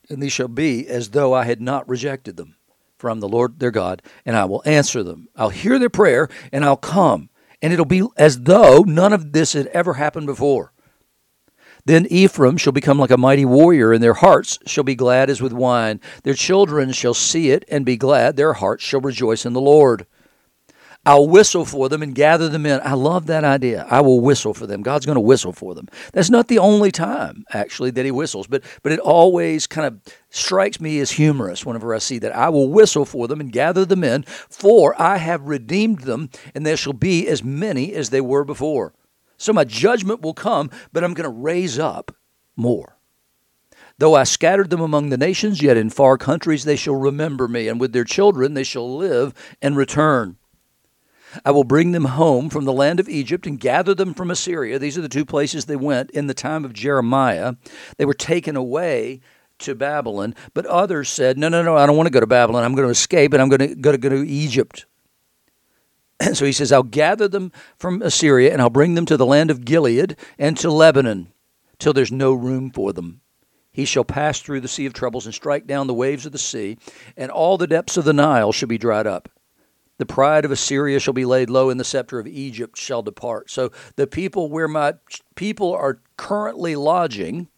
and 0.08 0.22
these 0.22 0.32
shall 0.32 0.48
be 0.48 0.86
as 0.86 1.10
though 1.10 1.32
I 1.32 1.44
had 1.44 1.60
not 1.60 1.88
rejected 1.88 2.36
them 2.36 2.56
from 2.98 3.20
the 3.20 3.28
Lord 3.28 3.58
their 3.58 3.70
God, 3.70 4.02
and 4.26 4.36
I 4.36 4.44
will 4.44 4.62
answer 4.66 5.02
them. 5.02 5.28
I'll 5.34 5.48
hear 5.48 5.78
their 5.78 5.88
prayer 5.88 6.28
and 6.52 6.64
I'll 6.64 6.76
come 6.76 7.30
and 7.62 7.72
it'll 7.72 7.84
be 7.84 8.06
as 8.16 8.40
though 8.40 8.84
none 8.86 9.12
of 9.12 9.32
this 9.32 9.52
had 9.52 9.66
ever 9.68 9.94
happened 9.94 10.26
before. 10.26 10.72
Then 11.84 12.06
Ephraim 12.10 12.56
shall 12.56 12.72
become 12.72 12.98
like 12.98 13.10
a 13.10 13.16
mighty 13.16 13.44
warrior, 13.44 13.92
and 13.92 14.02
their 14.02 14.14
hearts 14.14 14.58
shall 14.66 14.84
be 14.84 14.94
glad 14.94 15.30
as 15.30 15.40
with 15.40 15.52
wine. 15.52 16.00
Their 16.22 16.34
children 16.34 16.92
shall 16.92 17.14
see 17.14 17.50
it 17.50 17.64
and 17.68 17.84
be 17.84 17.96
glad. 17.96 18.36
Their 18.36 18.54
hearts 18.54 18.84
shall 18.84 19.00
rejoice 19.00 19.46
in 19.46 19.52
the 19.52 19.60
Lord. 19.60 20.06
I'll 21.06 21.28
whistle 21.28 21.64
for 21.64 21.88
them 21.88 22.02
and 22.02 22.14
gather 22.14 22.50
them 22.50 22.66
in. 22.66 22.78
I 22.84 22.92
love 22.92 23.26
that 23.26 23.42
idea. 23.42 23.86
I 23.88 24.02
will 24.02 24.20
whistle 24.20 24.52
for 24.52 24.66
them. 24.66 24.82
God's 24.82 25.06
going 25.06 25.16
to 25.16 25.20
whistle 25.20 25.54
for 25.54 25.74
them. 25.74 25.88
That's 26.12 26.28
not 26.28 26.48
the 26.48 26.58
only 26.58 26.90
time, 26.90 27.44
actually, 27.54 27.90
that 27.92 28.04
He 28.04 28.10
whistles, 28.10 28.46
but, 28.46 28.62
but 28.82 28.92
it 28.92 29.00
always 29.00 29.66
kind 29.66 29.86
of 29.86 30.14
strikes 30.28 30.78
me 30.78 31.00
as 31.00 31.12
humorous 31.12 31.64
whenever 31.64 31.94
I 31.94 31.98
see 31.98 32.18
that. 32.18 32.36
I 32.36 32.50
will 32.50 32.68
whistle 32.68 33.06
for 33.06 33.28
them 33.28 33.40
and 33.40 33.50
gather 33.50 33.86
them 33.86 34.04
in, 34.04 34.24
for 34.24 35.00
I 35.00 35.16
have 35.16 35.48
redeemed 35.48 36.00
them, 36.00 36.28
and 36.54 36.66
there 36.66 36.76
shall 36.76 36.92
be 36.92 37.26
as 37.28 37.42
many 37.42 37.94
as 37.94 38.10
they 38.10 38.20
were 38.20 38.44
before. 38.44 38.92
So 39.40 39.54
my 39.54 39.64
judgment 39.64 40.20
will 40.20 40.34
come, 40.34 40.70
but 40.92 41.02
I'm 41.02 41.14
going 41.14 41.24
to 41.24 41.34
raise 41.34 41.78
up 41.78 42.14
more. 42.56 42.98
Though 43.96 44.14
I 44.14 44.24
scattered 44.24 44.68
them 44.68 44.82
among 44.82 45.08
the 45.08 45.16
nations, 45.16 45.62
yet 45.62 45.78
in 45.78 45.88
far 45.88 46.18
countries 46.18 46.64
they 46.64 46.76
shall 46.76 46.94
remember 46.94 47.48
me, 47.48 47.66
and 47.66 47.80
with 47.80 47.94
their 47.94 48.04
children 48.04 48.52
they 48.52 48.64
shall 48.64 48.96
live 48.98 49.32
and 49.62 49.78
return. 49.78 50.36
I 51.42 51.52
will 51.52 51.64
bring 51.64 51.92
them 51.92 52.04
home 52.04 52.50
from 52.50 52.66
the 52.66 52.72
land 52.72 53.00
of 53.00 53.08
Egypt 53.08 53.46
and 53.46 53.58
gather 53.58 53.94
them 53.94 54.12
from 54.12 54.30
Assyria. 54.30 54.78
These 54.78 54.98
are 54.98 55.02
the 55.02 55.08
two 55.08 55.24
places 55.24 55.64
they 55.64 55.76
went 55.76 56.10
in 56.10 56.26
the 56.26 56.34
time 56.34 56.66
of 56.66 56.74
Jeremiah. 56.74 57.54
They 57.96 58.04
were 58.04 58.12
taken 58.12 58.56
away 58.56 59.22
to 59.60 59.74
Babylon, 59.74 60.34
but 60.52 60.66
others 60.66 61.08
said, 61.08 61.38
No, 61.38 61.48
no, 61.48 61.62
no, 61.62 61.78
I 61.78 61.86
don't 61.86 61.96
want 61.96 62.08
to 62.08 62.12
go 62.12 62.20
to 62.20 62.26
Babylon. 62.26 62.62
I'm 62.62 62.74
going 62.74 62.86
to 62.86 62.92
escape 62.92 63.32
and 63.32 63.40
I'm 63.40 63.48
going 63.48 63.70
to 63.70 63.74
go 63.74 63.92
to, 63.92 63.98
go 63.98 64.10
to 64.10 64.26
Egypt. 64.26 64.84
And 66.20 66.36
so 66.36 66.44
he 66.44 66.52
says, 66.52 66.70
I'll 66.70 66.82
gather 66.82 67.26
them 67.26 67.50
from 67.76 68.02
Assyria 68.02 68.52
and 68.52 68.60
I'll 68.60 68.70
bring 68.70 68.94
them 68.94 69.06
to 69.06 69.16
the 69.16 69.26
land 69.26 69.50
of 69.50 69.64
Gilead 69.64 70.16
and 70.38 70.56
to 70.58 70.70
Lebanon 70.70 71.32
till 71.78 71.92
there's 71.92 72.12
no 72.12 72.32
room 72.32 72.70
for 72.70 72.92
them. 72.92 73.22
He 73.72 73.84
shall 73.84 74.04
pass 74.04 74.40
through 74.40 74.60
the 74.60 74.68
sea 74.68 74.86
of 74.86 74.92
troubles 74.92 75.26
and 75.26 75.34
strike 75.34 75.66
down 75.66 75.86
the 75.86 75.94
waves 75.94 76.26
of 76.26 76.32
the 76.32 76.38
sea, 76.38 76.76
and 77.16 77.30
all 77.30 77.56
the 77.56 77.68
depths 77.68 77.96
of 77.96 78.04
the 78.04 78.12
Nile 78.12 78.52
shall 78.52 78.68
be 78.68 78.78
dried 78.78 79.06
up. 79.06 79.28
The 79.98 80.06
pride 80.06 80.44
of 80.44 80.50
Assyria 80.50 80.98
shall 80.98 81.14
be 81.14 81.24
laid 81.24 81.50
low, 81.50 81.70
and 81.70 81.78
the 81.78 81.84
scepter 81.84 82.18
of 82.18 82.26
Egypt 82.26 82.76
shall 82.76 83.02
depart. 83.02 83.50
So 83.50 83.70
the 83.96 84.06
people 84.06 84.48
where 84.48 84.66
my 84.66 84.94
people 85.34 85.72
are 85.72 86.00
currently 86.16 86.74
lodging, 86.74 87.48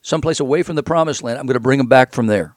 someplace 0.00 0.40
away 0.40 0.62
from 0.62 0.76
the 0.76 0.82
promised 0.82 1.22
land, 1.22 1.38
I'm 1.38 1.46
going 1.46 1.54
to 1.54 1.60
bring 1.60 1.78
them 1.78 1.88
back 1.88 2.12
from 2.12 2.28
there. 2.28 2.56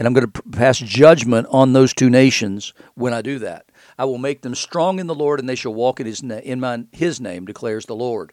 And 0.00 0.06
I'm 0.06 0.14
going 0.14 0.32
to 0.32 0.42
pass 0.52 0.78
judgment 0.78 1.46
on 1.50 1.74
those 1.74 1.92
two 1.92 2.08
nations 2.08 2.72
when 2.94 3.12
I 3.12 3.20
do 3.20 3.38
that. 3.40 3.66
I 3.98 4.06
will 4.06 4.16
make 4.16 4.40
them 4.40 4.54
strong 4.54 4.98
in 4.98 5.06
the 5.06 5.14
Lord, 5.14 5.38
and 5.38 5.46
they 5.46 5.54
shall 5.54 5.74
walk 5.74 6.00
in 6.00 6.06
his, 6.06 6.22
na- 6.22 6.36
in 6.36 6.58
my, 6.58 6.84
his 6.90 7.20
name, 7.20 7.44
declares 7.44 7.84
the 7.84 7.94
Lord. 7.94 8.32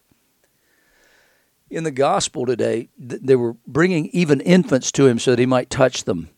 In 1.69 1.83
the 1.83 1.91
gospel 1.91 2.45
today, 2.45 2.87
they 2.97 3.35
were 3.35 3.57
bringing 3.67 4.05
even 4.13 4.39
infants 4.39 4.93
to 4.93 5.07
him 5.07 5.19
so 5.19 5.31
that 5.31 5.39
he 5.39 5.45
might 5.45 5.69
touch 5.69 6.05
them. 6.05 6.29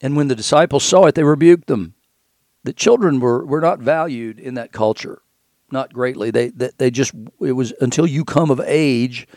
And 0.00 0.16
when 0.16 0.28
the 0.28 0.34
disciples 0.34 0.84
saw 0.84 1.04
it, 1.04 1.16
they 1.16 1.22
rebuked 1.22 1.66
them. 1.66 1.92
The 2.64 2.72
children 2.72 3.20
were, 3.20 3.44
were 3.44 3.60
not 3.60 3.78
valued 3.78 4.40
in 4.40 4.54
that 4.54 4.72
culture, 4.72 5.20
not 5.70 5.92
greatly. 5.92 6.30
They, 6.30 6.48
they, 6.48 6.70
they 6.78 6.90
just, 6.90 7.12
it 7.42 7.52
was 7.52 7.74
until 7.78 8.06
you 8.06 8.24
come 8.24 8.50
of 8.50 8.60
age 8.60 9.28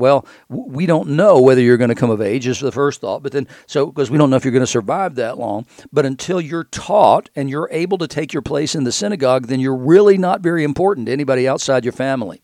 well, 0.00 0.26
we 0.48 0.86
don't 0.86 1.10
know 1.10 1.40
whether 1.40 1.60
you're 1.60 1.76
going 1.76 1.90
to 1.90 1.94
come 1.94 2.10
of 2.10 2.20
age, 2.20 2.46
is 2.46 2.58
the 2.58 2.72
first 2.72 3.00
thought. 3.00 3.22
But 3.22 3.32
then, 3.32 3.46
so, 3.66 3.86
because 3.86 4.10
we 4.10 4.18
don't 4.18 4.30
know 4.30 4.36
if 4.36 4.44
you're 4.44 4.52
going 4.52 4.62
to 4.62 4.66
survive 4.66 5.14
that 5.16 5.38
long. 5.38 5.66
But 5.92 6.06
until 6.06 6.40
you're 6.40 6.64
taught 6.64 7.30
and 7.36 7.48
you're 7.48 7.68
able 7.70 7.98
to 7.98 8.08
take 8.08 8.32
your 8.32 8.42
place 8.42 8.74
in 8.74 8.84
the 8.84 8.92
synagogue, 8.92 9.46
then 9.46 9.60
you're 9.60 9.76
really 9.76 10.18
not 10.18 10.40
very 10.40 10.64
important 10.64 11.06
to 11.06 11.12
anybody 11.12 11.46
outside 11.46 11.84
your 11.84 11.92
family. 11.92 12.42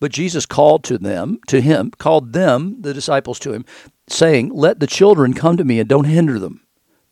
But 0.00 0.12
Jesus 0.12 0.46
called 0.46 0.84
to 0.84 0.98
them, 0.98 1.38
to 1.48 1.60
him, 1.60 1.90
called 1.92 2.32
them, 2.32 2.82
the 2.82 2.94
disciples 2.94 3.38
to 3.40 3.52
him, 3.52 3.64
saying, 4.08 4.50
Let 4.52 4.80
the 4.80 4.86
children 4.86 5.34
come 5.34 5.56
to 5.56 5.64
me 5.64 5.80
and 5.80 5.88
don't 5.88 6.04
hinder 6.04 6.38
them. 6.38 6.62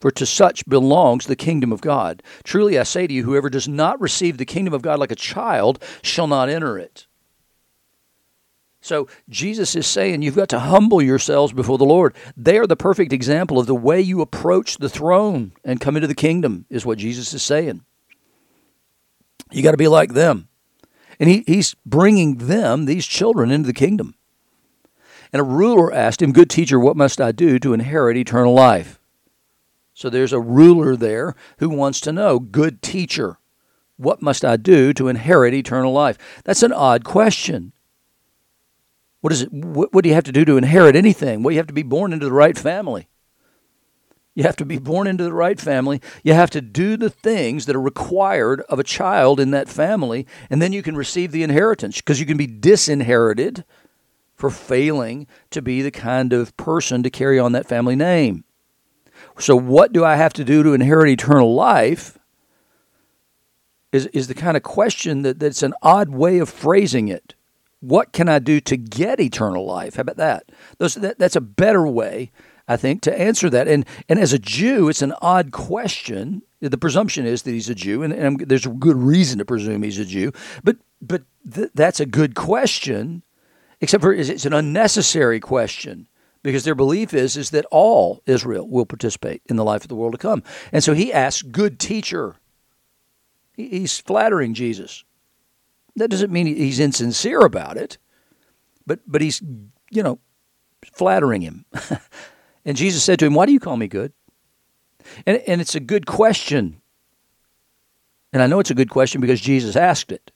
For 0.01 0.11
to 0.11 0.27
such 0.27 0.69
belongs 0.69 1.27
the 1.27 1.37
kingdom 1.37 1.73
of 1.73 1.81
God. 1.81 2.23
Truly 2.45 2.79
I 2.79 2.83
say 2.83 3.07
to 3.07 3.15
you, 3.15 3.25
whoever 3.25 3.49
does 3.49 3.67
not 3.67 4.01
receive 4.01 4.37
the 4.37 4.45
kingdom 4.45 4.75
of 4.75 4.83
God 4.83 4.99
like 4.99 5.11
a 5.11 5.17
child 5.17 5.83
shall 6.03 6.27
not 6.27 6.51
enter 6.51 6.79
it. 6.79 7.06
So 8.87 9.09
Jesus 9.29 9.75
is 9.75 9.85
saying 9.85 10.23
you've 10.23 10.37
got 10.37 10.49
to 10.51 10.61
humble 10.61 11.03
yourselves 11.03 11.53
before 11.53 11.77
the 11.77 11.85
Lord. 11.85 12.15
They 12.37 12.57
are 12.57 12.69
the 12.69 12.77
perfect 12.77 13.13
example 13.13 13.59
of 13.59 13.67
the 13.67 13.75
way 13.75 14.01
you 14.01 14.21
approach 14.21 14.77
the 14.77 14.89
throne 14.89 15.51
and 15.65 15.81
come 15.81 15.97
into 15.97 16.07
the 16.07 16.15
kingdom, 16.15 16.67
is 16.71 16.87
what 16.87 16.99
Jesus 16.99 17.35
is 17.35 17.43
saying. 17.43 17.85
You 19.51 19.65
got 19.65 19.73
to 19.73 19.77
be 19.77 19.89
like 19.89 20.13
them. 20.13 20.47
And 21.19 21.29
he, 21.29 21.43
he's 21.49 21.75
bringing 21.85 22.37
them, 22.37 22.85
these 22.85 23.07
children, 23.07 23.51
into 23.51 23.67
the 23.67 23.73
kingdom. 23.73 24.15
And 25.33 25.41
a 25.41 25.45
ruler 25.45 25.93
asked 25.93 26.23
him, 26.23 26.33
Good 26.33 26.49
teacher, 26.49 26.79
what 26.79 26.97
must 26.97 27.21
I 27.21 27.33
do 27.33 27.59
to 27.59 27.73
inherit 27.73 28.17
eternal 28.17 28.55
life? 28.55 29.01
So 29.95 30.09
there's 30.09 30.33
a 30.33 30.39
ruler 30.39 30.95
there 30.95 31.35
who 31.59 31.71
wants 31.71 32.01
to 32.03 32.13
know, 32.13 32.39
Good 32.39 32.83
teacher, 32.83 33.41
what 33.97 34.23
must 34.23 34.45
I 34.45 34.57
do 34.57 34.93
to 34.93 35.09
inherit 35.09 35.55
eternal 35.55 35.93
life? 35.93 36.19
That's 36.45 36.63
an 36.63 36.73
odd 36.73 37.03
question. 37.03 37.73
What 39.27 39.33
is 39.33 39.43
it? 39.43 39.53
What, 39.53 39.93
what 39.93 40.05
do 40.05 40.09
you 40.09 40.15
have 40.15 40.23
to 40.23 40.31
do 40.31 40.45
to 40.45 40.57
inherit 40.57 40.95
anything? 40.95 41.43
Well, 41.43 41.51
you 41.51 41.59
have 41.59 41.67
to 41.67 41.73
be 41.73 41.83
born 41.83 42.13
into 42.13 42.27
the 42.27 42.33
right 42.33 42.57
family. 42.57 43.09
You 44.37 44.45
have 44.45 44.55
to 44.55 44.65
be 44.65 44.79
born 44.79 45.09
into 45.09 45.25
the 45.25 45.33
right 45.33 45.61
family. 45.61 46.01
You 46.23 46.33
have 46.35 46.51
to 46.51 46.61
do 46.61 46.97
the 46.97 47.11
things 47.11 47.67
that 47.67 47.75
are 47.75 47.81
required 47.81 48.61
of 48.69 48.79
a 48.79 48.85
child 48.85 49.41
in 49.41 49.51
that 49.51 49.69
family, 49.69 50.29
and 50.49 50.63
then 50.63 50.73
you 50.73 50.81
can 50.81 50.97
receive 50.97 51.33
the 51.33 51.43
inheritance 51.43 51.97
because 51.97 52.21
you 52.21 52.27
can 52.27 52.37
be 52.37 52.47
disinherited 52.47 53.65
for 54.37 54.49
failing 54.49 55.27
to 55.51 55.61
be 55.61 55.83
the 55.83 55.91
kind 55.91 56.33
of 56.33 56.57
person 56.57 57.03
to 57.03 57.11
carry 57.11 57.37
on 57.37 57.51
that 57.51 57.67
family 57.67 57.97
name. 57.97 58.45
So, 59.41 59.57
what 59.57 59.93
do 59.93 60.05
I 60.05 60.15
have 60.15 60.35
to 60.35 60.45
do 60.45 60.63
to 60.63 60.73
inherit 60.73 61.09
eternal 61.09 61.53
life? 61.53 62.17
Is, 63.91 64.07
is 64.07 64.29
the 64.29 64.35
kind 64.35 64.57
of 64.57 64.63
question 64.63 65.23
that, 65.23 65.41
that's 65.41 65.65
an 65.65 65.75
odd 65.83 66.11
way 66.11 66.39
of 66.39 66.49
phrasing 66.49 67.09
it 67.09 67.35
what 67.81 68.13
can 68.13 68.29
I 68.29 68.39
do 68.39 68.61
to 68.61 68.77
get 68.77 69.21
eternal 69.21 69.65
life? 69.65 69.97
How 69.97 70.03
about 70.03 70.17
that? 70.17 70.51
Those, 70.79 70.95
that 70.97 71.19
that's 71.19 71.37
a 71.37 71.41
better 71.41 71.87
way, 71.87 72.31
I 72.67 72.77
think, 72.77 73.03
to 73.03 73.19
answer 73.19 73.51
that. 73.51 73.69
And 73.69 73.87
and 74.09 74.19
as 74.19 74.33
a 74.33 74.39
Jew, 74.39 74.89
it's 74.89 75.03
an 75.03 75.15
odd 75.21 75.53
question. 75.53 76.43
The 76.61 76.79
presumption 76.79 77.27
is 77.27 77.43
that 77.43 77.53
he's 77.53 77.69
a 77.69 77.75
Jew, 77.75 78.03
and, 78.03 78.13
and 78.13 78.41
there's 78.41 78.67
a 78.67 78.71
good 78.71 78.97
reason 78.97 79.39
to 79.39 79.45
presume 79.45 79.83
he's 79.83 79.99
a 79.99 80.05
Jew. 80.05 80.33
But 80.65 80.79
but 81.01 81.23
th- 81.53 81.71
that's 81.75 82.01
a 82.01 82.07
good 82.07 82.35
question, 82.35 83.23
except 83.81 84.03
for 84.03 84.13
it's 84.13 84.47
an 84.47 84.55
unnecessary 84.55 85.41
question 85.41 86.09
because 86.43 86.65
their 86.65 86.75
belief 86.75 87.13
is 87.13 87.37
is 87.37 87.51
that 87.51 87.67
all 87.71 88.23
Israel 88.27 88.69
will 88.69 88.87
participate 88.87 89.43
in 89.47 89.57
the 89.57 89.65
life 89.65 89.83
of 89.83 89.89
the 89.89 89.97
world 89.97 90.13
to 90.13 90.19
come. 90.19 90.43
And 90.73 90.83
so 90.83 90.95
he 90.95 91.13
asks, 91.13 91.43
"Good 91.43 91.79
teacher." 91.79 92.37
He's 93.57 93.99
flattering 93.99 94.53
Jesus. 94.53 95.05
That 95.97 96.11
doesn't 96.11 96.33
mean 96.33 96.47
he's 96.47 96.79
insincere 96.79 97.41
about 97.41 97.77
it, 97.77 97.99
but 98.87 99.01
but 99.07 99.23
he's 99.23 99.43
you 99.91 100.03
know 100.03 100.19
flattering 100.93 101.43
him. 101.43 101.65
and 102.65 102.77
Jesus 102.77 103.03
said 103.03 103.19
to 103.19 103.27
him, 103.27 103.35
"Why 103.35 103.47
do 103.47 103.53
you 103.53 103.61
call 103.61 103.77
me 103.77 103.89
good?" 103.89 104.13
And 105.27 105.39
and 105.47 105.61
it's 105.61 105.75
a 105.75 105.81
good 105.81 106.07
question. 106.07 106.81
And 108.33 108.43
I 108.43 108.47
know 108.47 108.61
it's 108.61 108.71
a 108.71 108.75
good 108.75 108.91
question 108.91 109.21
because 109.21 109.41
Jesus 109.41 109.77
asked 109.77 110.13
it. 110.13 110.31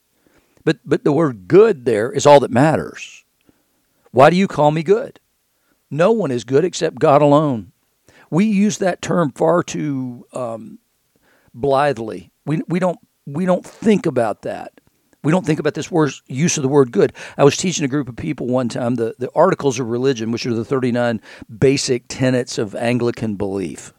But 0.65 0.79
but 0.85 1.05
the 1.05 1.13
word 1.13 1.49
good 1.49 1.85
there 1.85 2.11
is 2.11 2.27
all 2.27 2.41
that 2.41 2.51
matters. 2.51 3.25
Why 4.13 4.31
do 4.31 4.37
you 4.37 4.49
call 4.49 4.71
me 4.71 4.83
good? 4.83 5.21
No 5.91 6.13
one 6.13 6.31
is 6.31 6.45
good 6.45 6.65
except 6.65 6.99
God 6.99 7.23
alone. 7.23 7.73
We 8.31 8.45
use 8.45 8.79
that 8.79 9.03
term 9.03 9.33
far 9.33 9.63
too 9.63 10.27
um, 10.33 10.79
blithely. 11.53 12.31
We, 12.47 12.63
we 12.69 12.79
don't 12.79 12.99
we 13.27 13.45
don't 13.45 13.65
think 13.65 14.07
about 14.07 14.43
that. 14.43 14.81
We 15.23 15.33
don't 15.33 15.45
think 15.45 15.61
about 15.61 15.75
this 15.75 15.91
word, 15.91 16.13
use 16.27 16.57
of 16.57 16.63
the 16.63 16.69
word 16.69 16.93
good. 16.93 17.13
I 17.37 17.45
was 17.45 17.57
teaching 17.57 17.85
a 17.85 17.89
group 17.89 18.09
of 18.09 18.17
people 18.17 18.47
one 18.47 18.69
time 18.69 18.95
the, 18.95 19.15
the 19.19 19.31
Articles 19.35 19.79
of 19.79 19.89
Religion, 19.89 20.33
which 20.33 20.47
are 20.47 20.55
the 20.55 20.65
39 20.65 21.21
basic 21.59 22.05
tenets 22.09 22.57
of 22.57 22.75
Anglican 22.75 23.37
belief. 23.37 23.93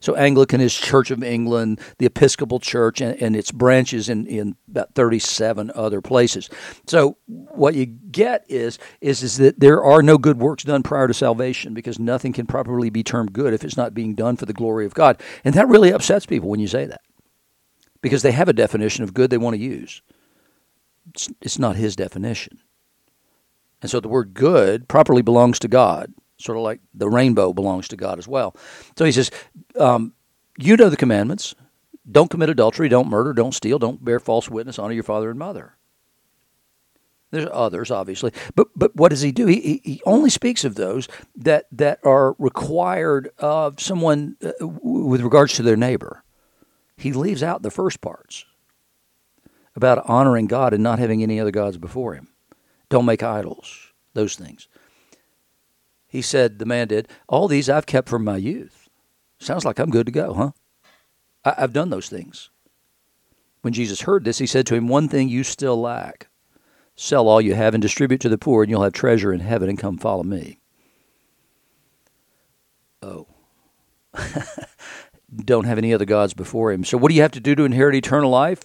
So 0.00 0.16
Anglican 0.16 0.60
is 0.60 0.74
Church 0.74 1.12
of 1.12 1.22
England, 1.22 1.80
the 1.98 2.06
Episcopal 2.06 2.58
Church, 2.58 3.00
and, 3.00 3.22
and, 3.22 3.36
its 3.36 3.52
branches 3.52 4.08
in, 4.08 4.26
in 4.26 4.56
about 4.68 4.96
37 4.96 5.70
other 5.76 6.00
places. 6.00 6.50
So 6.88 7.18
what 7.28 7.76
you 7.76 7.86
get 7.86 8.44
is, 8.48 8.80
is, 9.00 9.22
is 9.22 9.36
that 9.36 9.60
there 9.60 9.80
are 9.80 10.02
no 10.02 10.18
good 10.18 10.40
works 10.40 10.64
done 10.64 10.82
prior 10.82 11.06
to 11.06 11.14
salvation 11.14 11.72
because 11.72 12.00
nothing 12.00 12.32
can 12.32 12.46
properly 12.46 12.90
be 12.90 13.04
termed 13.04 13.32
good 13.32 13.54
if 13.54 13.62
it's 13.62 13.76
not 13.76 13.94
being 13.94 14.16
done 14.16 14.36
for 14.36 14.44
the 14.44 14.52
glory 14.52 14.86
of 14.86 14.94
God. 14.94 15.22
And 15.44 15.54
that 15.54 15.68
really 15.68 15.92
upsets 15.92 16.26
people 16.26 16.48
when 16.48 16.58
you 16.58 16.66
say 16.66 16.84
that 16.84 17.02
because 18.00 18.22
they 18.22 18.32
have 18.32 18.48
a 18.48 18.52
definition 18.52 19.04
of 19.04 19.14
good 19.14 19.30
they 19.30 19.38
want 19.38 19.54
to 19.54 19.62
use 19.62 20.02
it's, 21.10 21.28
it's 21.40 21.58
not 21.58 21.76
his 21.76 21.96
definition. 21.96 22.60
And 23.80 23.90
so 23.90 24.00
the 24.00 24.08
word 24.08 24.34
good 24.34 24.88
properly 24.88 25.22
belongs 25.22 25.58
to 25.60 25.68
God, 25.68 26.12
sort 26.38 26.56
of 26.56 26.64
like 26.64 26.80
the 26.94 27.08
rainbow 27.08 27.52
belongs 27.52 27.88
to 27.88 27.96
God 27.96 28.18
as 28.18 28.28
well. 28.28 28.56
So 28.96 29.04
he 29.04 29.12
says, 29.12 29.30
um, 29.78 30.14
You 30.58 30.76
know 30.76 30.88
the 30.88 30.96
commandments 30.96 31.54
don't 32.10 32.30
commit 32.30 32.50
adultery, 32.50 32.88
don't 32.88 33.08
murder, 33.08 33.32
don't 33.32 33.54
steal, 33.54 33.78
don't 33.78 34.04
bear 34.04 34.20
false 34.20 34.48
witness, 34.48 34.78
honor 34.78 34.94
your 34.94 35.02
father 35.02 35.30
and 35.30 35.38
mother. 35.38 35.76
There's 37.30 37.48
others, 37.50 37.90
obviously, 37.90 38.30
but 38.54 38.68
but 38.76 38.94
what 38.94 39.08
does 39.08 39.22
he 39.22 39.32
do? 39.32 39.46
He, 39.46 39.80
he 39.82 40.02
only 40.04 40.28
speaks 40.28 40.64
of 40.64 40.74
those 40.74 41.08
that 41.36 41.64
that 41.72 41.98
are 42.04 42.36
required 42.38 43.30
of 43.38 43.80
someone 43.80 44.36
uh, 44.44 44.52
with 44.60 45.22
regards 45.22 45.54
to 45.54 45.62
their 45.62 45.76
neighbor. 45.76 46.24
He 46.98 47.14
leaves 47.14 47.42
out 47.42 47.62
the 47.62 47.70
first 47.70 48.02
parts 48.02 48.44
about 49.74 50.06
honoring 50.08 50.46
God 50.46 50.72
and 50.74 50.82
not 50.82 50.98
having 50.98 51.22
any 51.22 51.40
other 51.40 51.50
gods 51.50 51.78
before 51.78 52.14
him. 52.14 52.28
Don't 52.88 53.06
make 53.06 53.22
idols, 53.22 53.92
those 54.14 54.36
things. 54.36 54.68
He 56.06 56.20
said, 56.20 56.58
the 56.58 56.66
man 56.66 56.88
did, 56.88 57.08
All 57.28 57.48
these 57.48 57.70
I've 57.70 57.86
kept 57.86 58.08
from 58.08 58.24
my 58.24 58.36
youth. 58.36 58.88
Sounds 59.38 59.64
like 59.64 59.78
I'm 59.78 59.90
good 59.90 60.06
to 60.06 60.12
go, 60.12 60.34
huh? 60.34 60.50
I, 61.44 61.60
have 61.60 61.72
done 61.72 61.90
those 61.90 62.08
things. 62.08 62.50
When 63.62 63.72
Jesus 63.72 64.02
heard 64.02 64.24
this, 64.24 64.38
he 64.38 64.46
said 64.46 64.66
to 64.66 64.74
him, 64.74 64.88
One 64.88 65.08
thing 65.08 65.28
you 65.28 65.42
still 65.42 65.80
lack 65.80 66.28
sell 66.94 67.28
all 67.28 67.40
you 67.40 67.54
have 67.54 67.74
and 67.74 67.82
distribute 67.82 68.20
to 68.20 68.28
the 68.28 68.38
poor, 68.38 68.62
and 68.62 68.70
you'll 68.70 68.82
have 68.82 68.92
treasure 68.92 69.32
in 69.32 69.40
heaven, 69.40 69.68
and 69.68 69.78
come 69.78 69.98
follow 69.98 70.22
me. 70.22 70.58
Oh. 73.00 73.26
Don't 75.34 75.64
have 75.64 75.78
any 75.78 75.94
other 75.94 76.04
gods 76.04 76.34
before 76.34 76.72
him. 76.72 76.84
So, 76.84 76.98
what 76.98 77.08
do 77.08 77.14
you 77.14 77.22
have 77.22 77.32
to 77.32 77.40
do 77.40 77.54
to 77.54 77.64
inherit 77.64 77.94
eternal 77.94 78.30
life? 78.30 78.64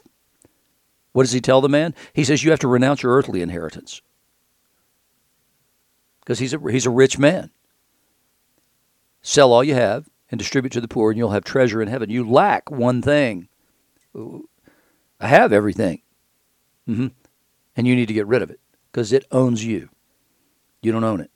What 1.18 1.24
does 1.24 1.32
he 1.32 1.42
tell 1.42 1.62
the 1.62 1.68
man? 1.68 1.96
He 2.14 2.24
says, 2.24 2.44
You 2.44 2.52
have 2.52 2.60
to 2.60 2.68
renounce 2.68 3.02
your 3.02 3.18
earthly 3.18 3.42
inheritance. 3.42 4.04
Because 6.20 6.38
he's 6.38 6.54
a, 6.54 6.60
he's 6.72 6.86
a 6.86 6.92
rich 6.92 7.18
man. 7.18 7.50
Sell 9.24 9.52
all 9.52 9.64
you 9.64 9.74
have 9.74 10.08
and 10.30 10.38
distribute 10.38 10.74
to 10.74 10.80
the 10.80 10.88
poor, 10.88 11.10
and 11.10 11.18
you'll 11.18 11.32
have 11.32 11.44
treasure 11.44 11.82
in 11.82 11.88
heaven. 11.88 12.12
You 12.12 12.30
lack 12.30 12.70
one 12.70 13.02
thing. 13.02 13.48
I 14.16 15.28
have 15.28 15.52
everything. 15.52 16.04
Mm-hmm. 16.88 17.08
And 17.76 17.88
you 17.88 17.96
need 17.96 18.10
to 18.10 18.14
get 18.14 18.28
rid 18.28 18.44
of 18.44 18.52
it 18.52 18.60
because 18.92 19.12
it 19.12 19.26
owns 19.32 19.66
you. 19.66 19.90
You 20.84 20.92
don't 20.92 21.04
own 21.04 21.20
it. 21.20 21.32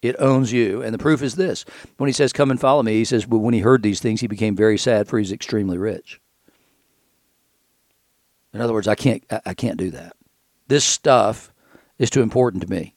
It 0.00 0.16
owns 0.18 0.50
you. 0.50 0.80
And 0.80 0.94
the 0.94 0.98
proof 0.98 1.20
is 1.20 1.34
this. 1.34 1.66
When 1.98 2.08
he 2.08 2.14
says, 2.14 2.32
Come 2.32 2.50
and 2.50 2.58
follow 2.58 2.82
me, 2.82 2.94
he 2.94 3.04
says, 3.04 3.26
Well, 3.26 3.42
when 3.42 3.52
he 3.52 3.60
heard 3.60 3.82
these 3.82 4.00
things, 4.00 4.22
he 4.22 4.28
became 4.28 4.56
very 4.56 4.78
sad, 4.78 5.08
for 5.08 5.18
he's 5.18 5.30
extremely 5.30 5.76
rich. 5.76 6.22
In 8.56 8.62
other 8.62 8.72
words, 8.72 8.88
I 8.88 8.94
can't 8.94 9.22
I 9.44 9.52
can't 9.52 9.76
do 9.76 9.90
that. 9.90 10.16
This 10.66 10.82
stuff 10.82 11.52
is 11.98 12.08
too 12.08 12.22
important 12.22 12.62
to 12.62 12.70
me. 12.70 12.94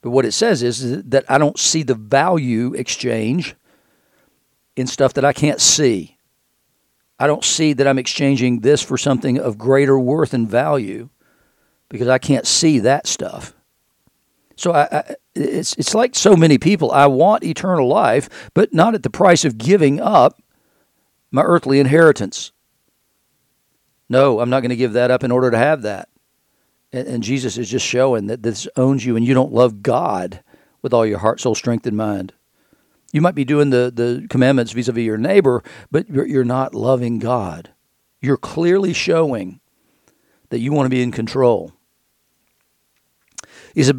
But 0.00 0.10
what 0.10 0.24
it 0.24 0.30
says 0.30 0.62
is 0.62 1.02
that 1.02 1.24
I 1.28 1.38
don't 1.38 1.58
see 1.58 1.82
the 1.82 1.96
value 1.96 2.72
exchange 2.74 3.56
in 4.76 4.86
stuff 4.86 5.14
that 5.14 5.24
I 5.24 5.32
can't 5.32 5.60
see. 5.60 6.18
I 7.18 7.26
don't 7.26 7.42
see 7.42 7.72
that 7.72 7.86
I'm 7.88 7.98
exchanging 7.98 8.60
this 8.60 8.80
for 8.80 8.96
something 8.96 9.40
of 9.40 9.58
greater 9.58 9.98
worth 9.98 10.32
and 10.32 10.48
value 10.48 11.08
because 11.88 12.06
I 12.06 12.18
can't 12.18 12.46
see 12.46 12.78
that 12.78 13.08
stuff. 13.08 13.54
So 14.54 14.70
I, 14.70 14.86
I, 14.92 15.14
it's 15.34 15.74
it's 15.74 15.96
like 15.96 16.14
so 16.14 16.36
many 16.36 16.58
people. 16.58 16.92
I 16.92 17.08
want 17.08 17.42
eternal 17.42 17.88
life, 17.88 18.50
but 18.54 18.72
not 18.72 18.94
at 18.94 19.02
the 19.02 19.10
price 19.10 19.44
of 19.44 19.58
giving 19.58 20.00
up 20.00 20.40
my 21.32 21.42
earthly 21.42 21.80
inheritance. 21.80 22.52
No, 24.08 24.40
I'm 24.40 24.50
not 24.50 24.60
going 24.60 24.70
to 24.70 24.76
give 24.76 24.92
that 24.92 25.10
up 25.10 25.24
in 25.24 25.30
order 25.30 25.50
to 25.50 25.58
have 25.58 25.82
that. 25.82 26.08
And, 26.92 27.08
and 27.08 27.22
Jesus 27.22 27.58
is 27.58 27.70
just 27.70 27.86
showing 27.86 28.26
that 28.26 28.42
this 28.42 28.68
owns 28.76 29.04
you, 29.04 29.16
and 29.16 29.26
you 29.26 29.34
don't 29.34 29.52
love 29.52 29.82
God 29.82 30.42
with 30.82 30.92
all 30.92 31.06
your 31.06 31.18
heart, 31.18 31.40
soul, 31.40 31.54
strength, 31.54 31.86
and 31.86 31.96
mind. 31.96 32.32
You 33.12 33.20
might 33.20 33.34
be 33.34 33.44
doing 33.44 33.70
the, 33.70 33.92
the 33.94 34.26
commandments 34.28 34.72
vis 34.72 34.88
a 34.88 34.92
vis 34.92 35.04
your 35.04 35.16
neighbor, 35.16 35.62
but 35.90 36.08
you're, 36.10 36.26
you're 36.26 36.44
not 36.44 36.74
loving 36.74 37.18
God. 37.18 37.70
You're 38.20 38.36
clearly 38.36 38.92
showing 38.92 39.60
that 40.50 40.58
you 40.58 40.72
want 40.72 40.86
to 40.86 40.90
be 40.90 41.02
in 41.02 41.12
control. 41.12 41.72
Is 43.74 43.92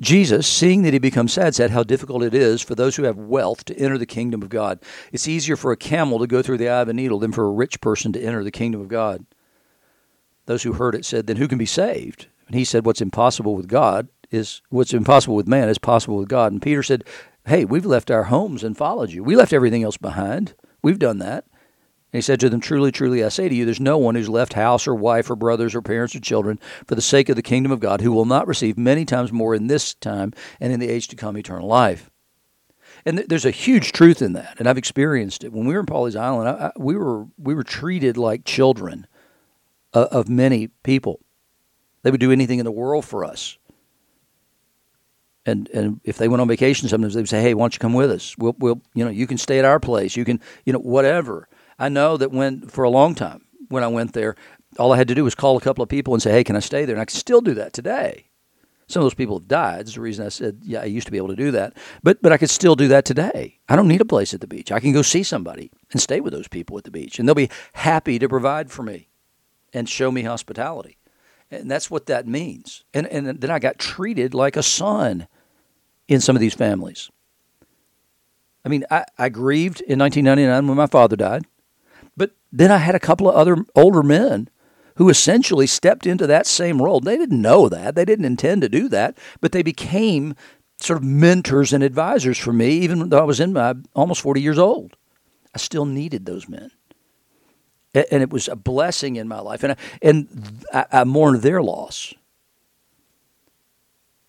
Jesus, 0.00 0.46
seeing 0.46 0.82
that 0.82 0.92
he 0.92 0.98
becomes 0.98 1.32
sad, 1.32 1.54
said 1.54 1.70
how 1.70 1.82
difficult 1.82 2.22
it 2.22 2.34
is 2.34 2.60
for 2.60 2.74
those 2.74 2.96
who 2.96 3.04
have 3.04 3.16
wealth 3.16 3.64
to 3.64 3.78
enter 3.78 3.96
the 3.96 4.04
kingdom 4.04 4.42
of 4.42 4.50
God. 4.50 4.80
It's 5.10 5.26
easier 5.26 5.56
for 5.56 5.72
a 5.72 5.76
camel 5.76 6.18
to 6.18 6.26
go 6.26 6.42
through 6.42 6.58
the 6.58 6.68
eye 6.68 6.82
of 6.82 6.88
a 6.88 6.92
needle 6.92 7.18
than 7.18 7.32
for 7.32 7.46
a 7.46 7.52
rich 7.52 7.80
person 7.80 8.12
to 8.12 8.20
enter 8.20 8.44
the 8.44 8.50
kingdom 8.50 8.80
of 8.80 8.88
God. 8.88 9.24
Those 10.46 10.62
who 10.62 10.72
heard 10.72 10.94
it 10.94 11.04
said, 11.04 11.26
Then 11.26 11.36
who 11.36 11.48
can 11.48 11.58
be 11.58 11.66
saved? 11.66 12.26
And 12.46 12.56
he 12.56 12.64
said, 12.64 12.86
What's 12.86 13.00
impossible 13.00 13.54
with 13.54 13.68
God 13.68 14.08
is 14.30 14.62
what's 14.70 14.94
impossible 14.94 15.36
with 15.36 15.46
man 15.48 15.68
is 15.68 15.78
possible 15.78 16.16
with 16.16 16.28
God. 16.28 16.52
And 16.52 16.62
Peter 16.62 16.82
said, 16.82 17.04
Hey, 17.46 17.64
we've 17.64 17.86
left 17.86 18.10
our 18.10 18.24
homes 18.24 18.64
and 18.64 18.76
followed 18.76 19.10
you. 19.10 19.22
We 19.22 19.36
left 19.36 19.52
everything 19.52 19.82
else 19.82 19.96
behind. 19.96 20.54
We've 20.82 20.98
done 20.98 21.18
that. 21.18 21.44
And 22.12 22.18
he 22.18 22.20
said 22.20 22.40
to 22.40 22.48
them, 22.48 22.60
Truly, 22.60 22.92
truly, 22.92 23.24
I 23.24 23.28
say 23.28 23.48
to 23.48 23.54
you, 23.54 23.64
there's 23.64 23.80
no 23.80 23.98
one 23.98 24.14
who's 24.14 24.28
left 24.28 24.54
house 24.54 24.86
or 24.86 24.94
wife 24.94 25.30
or 25.30 25.36
brothers 25.36 25.74
or 25.74 25.82
parents 25.82 26.14
or 26.14 26.20
children 26.20 26.58
for 26.86 26.94
the 26.94 27.02
sake 27.02 27.28
of 27.28 27.36
the 27.36 27.42
kingdom 27.42 27.72
of 27.72 27.80
God 27.80 28.00
who 28.00 28.12
will 28.12 28.24
not 28.24 28.46
receive 28.46 28.78
many 28.78 29.04
times 29.04 29.32
more 29.32 29.54
in 29.54 29.66
this 29.66 29.94
time 29.94 30.32
and 30.60 30.72
in 30.72 30.80
the 30.80 30.88
age 30.88 31.08
to 31.08 31.16
come 31.16 31.36
eternal 31.36 31.68
life. 31.68 32.10
And 33.04 33.18
th- 33.18 33.28
there's 33.28 33.44
a 33.44 33.50
huge 33.50 33.92
truth 33.92 34.22
in 34.22 34.32
that, 34.32 34.56
and 34.58 34.68
I've 34.68 34.78
experienced 34.78 35.44
it. 35.44 35.52
When 35.52 35.66
we 35.66 35.74
were 35.74 35.80
in 35.80 35.86
Pawleys 35.86 36.16
Island, 36.16 36.48
I, 36.48 36.66
I, 36.66 36.72
we 36.76 36.96
were 36.96 37.26
we 37.38 37.54
were 37.54 37.64
treated 37.64 38.16
like 38.16 38.44
children 38.44 39.06
of, 39.92 40.06
of 40.08 40.28
many 40.28 40.68
people. 40.82 41.20
They 42.02 42.10
would 42.10 42.20
do 42.20 42.32
anything 42.32 42.58
in 42.58 42.64
the 42.64 42.72
world 42.72 43.04
for 43.04 43.24
us. 43.24 43.58
And 45.44 45.68
and 45.72 46.00
if 46.04 46.18
they 46.18 46.28
went 46.28 46.40
on 46.40 46.48
vacation, 46.48 46.88
sometimes 46.88 47.14
they 47.14 47.20
would 47.20 47.28
say, 47.28 47.40
"Hey, 47.40 47.54
why 47.54 47.62
don't 47.62 47.74
you 47.74 47.78
come 47.78 47.94
with 47.94 48.10
us? 48.10 48.36
We'll 48.36 48.56
we'll 48.58 48.80
you 48.94 49.04
know 49.04 49.10
you 49.10 49.26
can 49.26 49.38
stay 49.38 49.58
at 49.58 49.64
our 49.64 49.80
place. 49.80 50.16
You 50.16 50.24
can 50.24 50.40
you 50.64 50.72
know 50.72 50.80
whatever." 50.80 51.48
I 51.78 51.88
know 51.88 52.16
that 52.16 52.32
when 52.32 52.62
for 52.62 52.84
a 52.84 52.90
long 52.90 53.14
time 53.14 53.44
when 53.68 53.84
I 53.84 53.88
went 53.88 54.12
there, 54.12 54.34
all 54.78 54.92
I 54.92 54.96
had 54.96 55.08
to 55.08 55.14
do 55.14 55.24
was 55.24 55.34
call 55.34 55.56
a 55.56 55.60
couple 55.60 55.82
of 55.82 55.88
people 55.88 56.14
and 56.14 56.22
say, 56.22 56.32
"Hey, 56.32 56.44
can 56.44 56.56
I 56.56 56.60
stay 56.60 56.84
there?" 56.84 56.96
And 56.96 57.00
I 57.00 57.04
can 57.04 57.16
still 57.16 57.40
do 57.40 57.54
that 57.54 57.72
today. 57.72 58.26
Some 58.88 59.00
of 59.00 59.04
those 59.04 59.14
people 59.14 59.38
have 59.38 59.48
died. 59.48 59.80
That's 59.80 59.94
the 59.94 60.00
reason 60.00 60.26
I 60.26 60.30
said, 60.30 60.60
"Yeah, 60.62 60.80
I 60.80 60.84
used 60.84 61.06
to 61.06 61.12
be 61.12 61.16
able 61.16 61.28
to 61.28 61.36
do 61.36 61.52
that." 61.52 61.76
But 62.02 62.22
but 62.22 62.32
I 62.32 62.38
could 62.38 62.50
still 62.50 62.74
do 62.74 62.88
that 62.88 63.04
today. 63.04 63.60
I 63.68 63.76
don't 63.76 63.88
need 63.88 64.00
a 64.00 64.04
place 64.04 64.34
at 64.34 64.40
the 64.40 64.46
beach. 64.48 64.72
I 64.72 64.80
can 64.80 64.92
go 64.92 65.02
see 65.02 65.22
somebody 65.22 65.70
and 65.92 66.00
stay 66.00 66.20
with 66.20 66.32
those 66.32 66.48
people 66.48 66.76
at 66.76 66.84
the 66.84 66.90
beach, 66.90 67.18
and 67.18 67.28
they'll 67.28 67.36
be 67.36 67.50
happy 67.74 68.18
to 68.18 68.28
provide 68.28 68.70
for 68.70 68.82
me 68.82 69.08
and 69.72 69.88
show 69.88 70.10
me 70.10 70.22
hospitality. 70.22 70.96
And 71.50 71.70
that's 71.70 71.90
what 71.90 72.06
that 72.06 72.26
means. 72.26 72.84
And 72.92 73.06
and 73.06 73.40
then 73.40 73.50
I 73.50 73.58
got 73.58 73.78
treated 73.78 74.34
like 74.34 74.56
a 74.56 74.62
son 74.62 75.28
in 76.08 76.20
some 76.20 76.36
of 76.36 76.40
these 76.40 76.54
families. 76.54 77.10
I 78.64 78.68
mean, 78.68 78.84
I, 78.90 79.04
I 79.16 79.28
grieved 79.28 79.80
in 79.82 80.00
1999 80.00 80.66
when 80.66 80.76
my 80.76 80.88
father 80.88 81.14
died. 81.14 81.46
But 82.16 82.32
then 82.50 82.72
I 82.72 82.78
had 82.78 82.96
a 82.96 83.00
couple 83.00 83.28
of 83.28 83.36
other 83.36 83.58
older 83.76 84.02
men 84.02 84.48
who 84.96 85.08
essentially 85.08 85.66
stepped 85.66 86.06
into 86.06 86.26
that 86.26 86.46
same 86.46 86.82
role. 86.82 87.00
They 87.00 87.16
didn't 87.16 87.40
know 87.40 87.68
that, 87.68 87.94
they 87.94 88.04
didn't 88.04 88.24
intend 88.24 88.62
to 88.62 88.68
do 88.68 88.88
that, 88.88 89.16
but 89.40 89.52
they 89.52 89.62
became 89.62 90.34
sort 90.78 90.98
of 90.98 91.04
mentors 91.04 91.72
and 91.72 91.84
advisors 91.84 92.38
for 92.38 92.52
me, 92.52 92.70
even 92.70 93.08
though 93.08 93.20
I 93.20 93.24
was 93.24 93.40
in 93.40 93.52
my 93.52 93.74
almost 93.94 94.20
40 94.22 94.40
years 94.40 94.58
old. 94.58 94.96
I 95.54 95.58
still 95.58 95.86
needed 95.86 96.26
those 96.26 96.48
men. 96.48 96.70
And 98.10 98.22
it 98.22 98.30
was 98.30 98.48
a 98.48 98.56
blessing 98.56 99.16
in 99.16 99.26
my 99.28 99.40
life. 99.40 99.62
And 99.62 99.72
I, 99.72 99.76
and 100.02 100.64
I, 100.72 100.86
I 100.92 101.04
mourned 101.04 101.42
their 101.42 101.62
loss. 101.62 102.12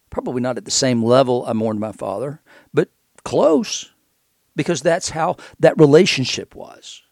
Probably 0.10 0.42
not 0.42 0.58
at 0.58 0.66
the 0.66 0.72
same 0.72 1.04
level 1.04 1.46
I 1.46 1.54
mourned 1.54 1.80
my 1.80 1.92
father, 1.92 2.42
but 2.74 2.90
close, 3.24 3.92
because 4.56 4.82
that's 4.82 5.10
how 5.10 5.36
that 5.60 5.78
relationship 5.78 6.56
was 6.56 7.04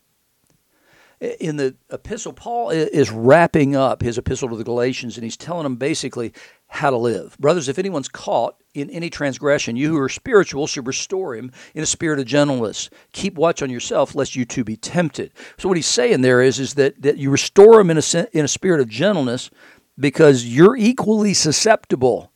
in 1.22 1.58
the 1.58 1.76
epistle, 1.92 2.34
Paul 2.34 2.70
is 2.70 3.10
wrapping 3.12 3.76
up 3.76 4.02
his 4.02 4.18
epistle 4.18 4.50
to 4.50 4.56
the 4.56 4.64
Galatians 4.64 5.18
and 5.18 5.24
he's 5.24 5.38
telling 5.38 5.64
them 5.64 5.76
basically 5.76 6.34
how 6.76 6.90
to 6.90 6.98
live. 6.98 7.38
Brothers, 7.40 7.70
if 7.70 7.80
anyone's 7.80 8.08
caught 8.08 8.56
in 8.74 8.90
any 8.90 9.10
transgression, 9.10 9.76
you 9.76 9.90
who 9.90 9.98
are 9.98 10.10
spiritual 10.10 10.68
should 10.68 10.88
restore 10.88 11.36
him 11.36 11.52
in 11.74 11.84
a 11.84 11.88
spirit 11.88 12.20
of 12.20 12.26
gentleness. 12.26 12.90
Keep 13.14 13.36
watch 13.36 13.62
on 13.62 13.70
yourself, 13.70 14.16
lest 14.16 14.36
you 14.36 14.46
too 14.46 14.64
be 14.64 14.76
tempted. 14.76 15.32
So 15.58 15.68
what 15.68 15.78
he's 15.78 15.88
saying 15.88 16.22
there 16.22 16.42
is, 16.42 16.60
is 16.60 16.76
that, 16.76 17.02
that 17.02 17.18
you 17.18 17.30
restore 17.30 17.80
him 17.80 17.90
in 17.90 17.98
a, 17.98 18.28
in 18.38 18.46
a 18.46 18.50
spirit 18.50 18.82
of 18.82 18.90
gentleness 18.90 19.50
because 19.98 20.46
you're 20.46 20.76
equally 20.76 21.34
susceptible 21.34 22.32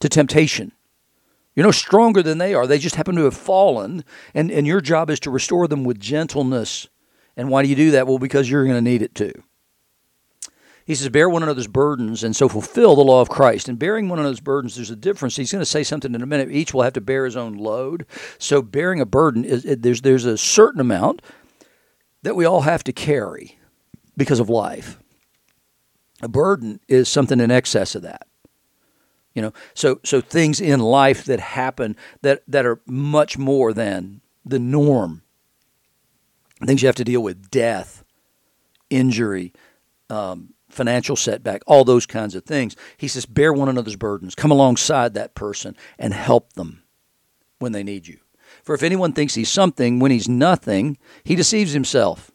to 0.00 0.08
temptation. 0.08 0.72
You're 1.54 1.66
no 1.66 1.72
stronger 1.72 2.22
than 2.22 2.38
they 2.38 2.54
are. 2.54 2.66
They 2.66 2.78
just 2.78 2.96
happen 2.96 3.16
to 3.16 3.24
have 3.24 3.36
fallen, 3.36 4.04
and, 4.34 4.50
and 4.50 4.66
your 4.66 4.80
job 4.80 5.10
is 5.10 5.20
to 5.20 5.30
restore 5.30 5.68
them 5.68 5.84
with 5.84 6.00
gentleness 6.00 6.88
and 7.36 7.48
why 7.48 7.62
do 7.62 7.68
you 7.68 7.76
do 7.76 7.92
that? 7.92 8.06
Well, 8.06 8.18
because 8.18 8.50
you're 8.50 8.64
going 8.64 8.76
to 8.76 8.90
need 8.90 9.02
it 9.02 9.14
too. 9.14 9.32
He 10.86 10.94
says, 10.94 11.08
Bear 11.08 11.28
one 11.28 11.42
another's 11.42 11.66
burdens 11.66 12.24
and 12.24 12.34
so 12.34 12.48
fulfill 12.48 12.96
the 12.96 13.04
law 13.04 13.20
of 13.20 13.28
Christ. 13.28 13.68
And 13.68 13.78
bearing 13.78 14.08
one 14.08 14.18
another's 14.18 14.40
burdens, 14.40 14.76
there's 14.76 14.90
a 14.90 14.96
difference. 14.96 15.36
He's 15.36 15.52
going 15.52 15.62
to 15.62 15.66
say 15.66 15.82
something 15.82 16.14
in 16.14 16.22
a 16.22 16.26
minute. 16.26 16.50
Each 16.50 16.74
will 16.74 16.82
have 16.82 16.92
to 16.94 17.00
bear 17.00 17.24
his 17.24 17.36
own 17.36 17.54
load. 17.54 18.06
So, 18.38 18.62
bearing 18.62 19.00
a 19.00 19.06
burden, 19.06 19.44
is, 19.44 19.62
there's, 19.62 20.02
there's 20.02 20.24
a 20.24 20.38
certain 20.38 20.80
amount 20.80 21.22
that 22.22 22.36
we 22.36 22.44
all 22.44 22.62
have 22.62 22.84
to 22.84 22.92
carry 22.92 23.58
because 24.16 24.40
of 24.40 24.48
life. 24.48 24.98
A 26.20 26.28
burden 26.28 26.80
is 26.88 27.08
something 27.08 27.40
in 27.40 27.50
excess 27.50 27.94
of 27.94 28.02
that. 28.02 28.26
You 29.34 29.42
know, 29.42 29.52
so 29.72 29.98
so 30.04 30.20
things 30.20 30.60
in 30.60 30.78
life 30.80 31.24
that 31.24 31.40
happen 31.40 31.96
that 32.20 32.42
that 32.46 32.66
are 32.66 32.82
much 32.86 33.38
more 33.38 33.72
than 33.72 34.20
the 34.44 34.58
norm 34.58 35.22
things 36.66 36.82
you 36.82 36.88
have 36.88 36.96
to 36.96 37.04
deal 37.04 37.22
with 37.22 37.50
death, 37.50 38.04
injury, 38.90 39.52
um, 40.10 40.54
financial 40.72 41.16
setback, 41.16 41.62
all 41.66 41.84
those 41.84 42.06
kinds 42.06 42.34
of 42.34 42.44
things. 42.44 42.76
He 42.96 43.08
says, 43.08 43.26
bear 43.26 43.52
one 43.52 43.68
another's 43.68 43.96
burdens, 43.96 44.34
come 44.34 44.50
alongside 44.50 45.14
that 45.14 45.34
person 45.34 45.76
and 45.98 46.14
help 46.14 46.54
them 46.54 46.82
when 47.58 47.72
they 47.72 47.82
need 47.82 48.06
you. 48.08 48.18
For 48.62 48.74
if 48.74 48.82
anyone 48.82 49.12
thinks 49.12 49.34
he's 49.34 49.50
something 49.50 49.98
when 49.98 50.10
he's 50.10 50.28
nothing, 50.28 50.98
he 51.24 51.34
deceives 51.34 51.72
himself. 51.72 52.30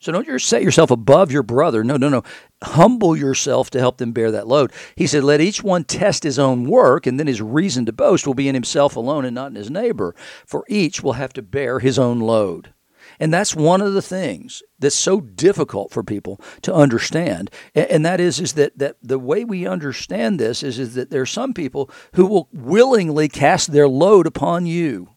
So 0.00 0.12
don't 0.12 0.40
set 0.40 0.62
yourself 0.62 0.92
above 0.92 1.32
your 1.32 1.42
brother. 1.42 1.82
No, 1.82 1.96
no, 1.96 2.08
no. 2.08 2.22
Humble 2.62 3.16
yourself 3.16 3.68
to 3.70 3.80
help 3.80 3.98
them 3.98 4.12
bear 4.12 4.30
that 4.30 4.46
load. 4.46 4.72
He 4.94 5.08
said, 5.08 5.24
Let 5.24 5.40
each 5.40 5.64
one 5.64 5.82
test 5.82 6.22
his 6.22 6.38
own 6.38 6.68
work, 6.68 7.06
and 7.06 7.18
then 7.18 7.26
his 7.26 7.42
reason 7.42 7.84
to 7.86 7.92
boast 7.92 8.24
will 8.24 8.34
be 8.34 8.48
in 8.48 8.54
himself 8.54 8.94
alone 8.94 9.24
and 9.24 9.34
not 9.34 9.50
in 9.50 9.56
his 9.56 9.70
neighbor. 9.70 10.14
For 10.46 10.64
each 10.68 11.02
will 11.02 11.14
have 11.14 11.32
to 11.32 11.42
bear 11.42 11.80
his 11.80 11.98
own 11.98 12.20
load. 12.20 12.72
And 13.20 13.34
that's 13.34 13.54
one 13.54 13.80
of 13.80 13.94
the 13.94 14.02
things 14.02 14.62
that's 14.78 14.94
so 14.94 15.20
difficult 15.20 15.90
for 15.92 16.04
people 16.04 16.40
to 16.62 16.72
understand. 16.72 17.50
And 17.74 18.06
that 18.06 18.20
is, 18.20 18.38
is 18.38 18.52
that, 18.52 18.78
that 18.78 18.96
the 19.02 19.18
way 19.18 19.44
we 19.44 19.66
understand 19.66 20.38
this 20.38 20.62
is, 20.62 20.78
is 20.78 20.94
that 20.94 21.10
there 21.10 21.22
are 21.22 21.26
some 21.26 21.52
people 21.52 21.90
who 22.14 22.26
will 22.26 22.48
willingly 22.52 23.28
cast 23.28 23.72
their 23.72 23.88
load 23.88 24.26
upon 24.26 24.66
you. 24.66 25.10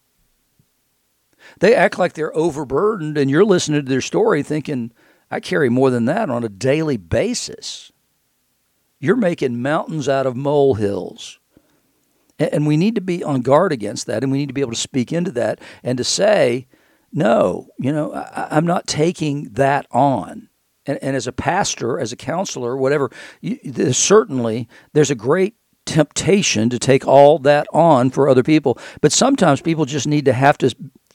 They 1.60 1.74
act 1.74 1.98
like 1.98 2.14
they're 2.14 2.36
overburdened, 2.36 3.18
and 3.18 3.30
you're 3.30 3.44
listening 3.44 3.84
to 3.84 3.88
their 3.88 4.00
story 4.00 4.42
thinking, 4.42 4.92
I 5.30 5.40
carry 5.40 5.68
more 5.68 5.90
than 5.90 6.06
that 6.06 6.30
on 6.30 6.44
a 6.44 6.48
daily 6.48 6.96
basis. 6.96 7.92
You're 8.98 9.16
making 9.16 9.62
mountains 9.62 10.08
out 10.08 10.26
of 10.26 10.36
molehills. 10.36 11.38
And 12.38 12.66
we 12.66 12.76
need 12.76 12.94
to 12.96 13.00
be 13.00 13.22
on 13.22 13.42
guard 13.42 13.72
against 13.72 14.06
that, 14.06 14.22
and 14.22 14.32
we 14.32 14.38
need 14.38 14.48
to 14.48 14.54
be 14.54 14.60
able 14.60 14.72
to 14.72 14.76
speak 14.76 15.12
into 15.12 15.30
that 15.32 15.60
and 15.82 15.98
to 15.98 16.04
say, 16.04 16.66
no, 17.12 17.68
you 17.78 17.92
know, 17.92 18.12
I, 18.12 18.56
am 18.56 18.66
not 18.66 18.86
taking 18.86 19.50
that 19.52 19.86
on. 19.90 20.48
And, 20.86 20.98
and, 21.00 21.14
as 21.14 21.28
a 21.28 21.32
pastor, 21.32 22.00
as 22.00 22.12
a 22.12 22.16
counselor, 22.16 22.76
whatever, 22.76 23.10
you, 23.40 23.58
there's 23.64 23.98
certainly 23.98 24.68
there's 24.94 25.12
a 25.12 25.14
great 25.14 25.54
temptation 25.86 26.70
to 26.70 26.78
take 26.78 27.06
all 27.06 27.38
that 27.40 27.66
on 27.72 28.10
for 28.10 28.28
other 28.28 28.42
people. 28.42 28.78
But 29.00 29.12
sometimes 29.12 29.60
people 29.60 29.84
just 29.84 30.08
need 30.08 30.24
to 30.24 30.32
have 30.32 30.58
to 30.58 30.74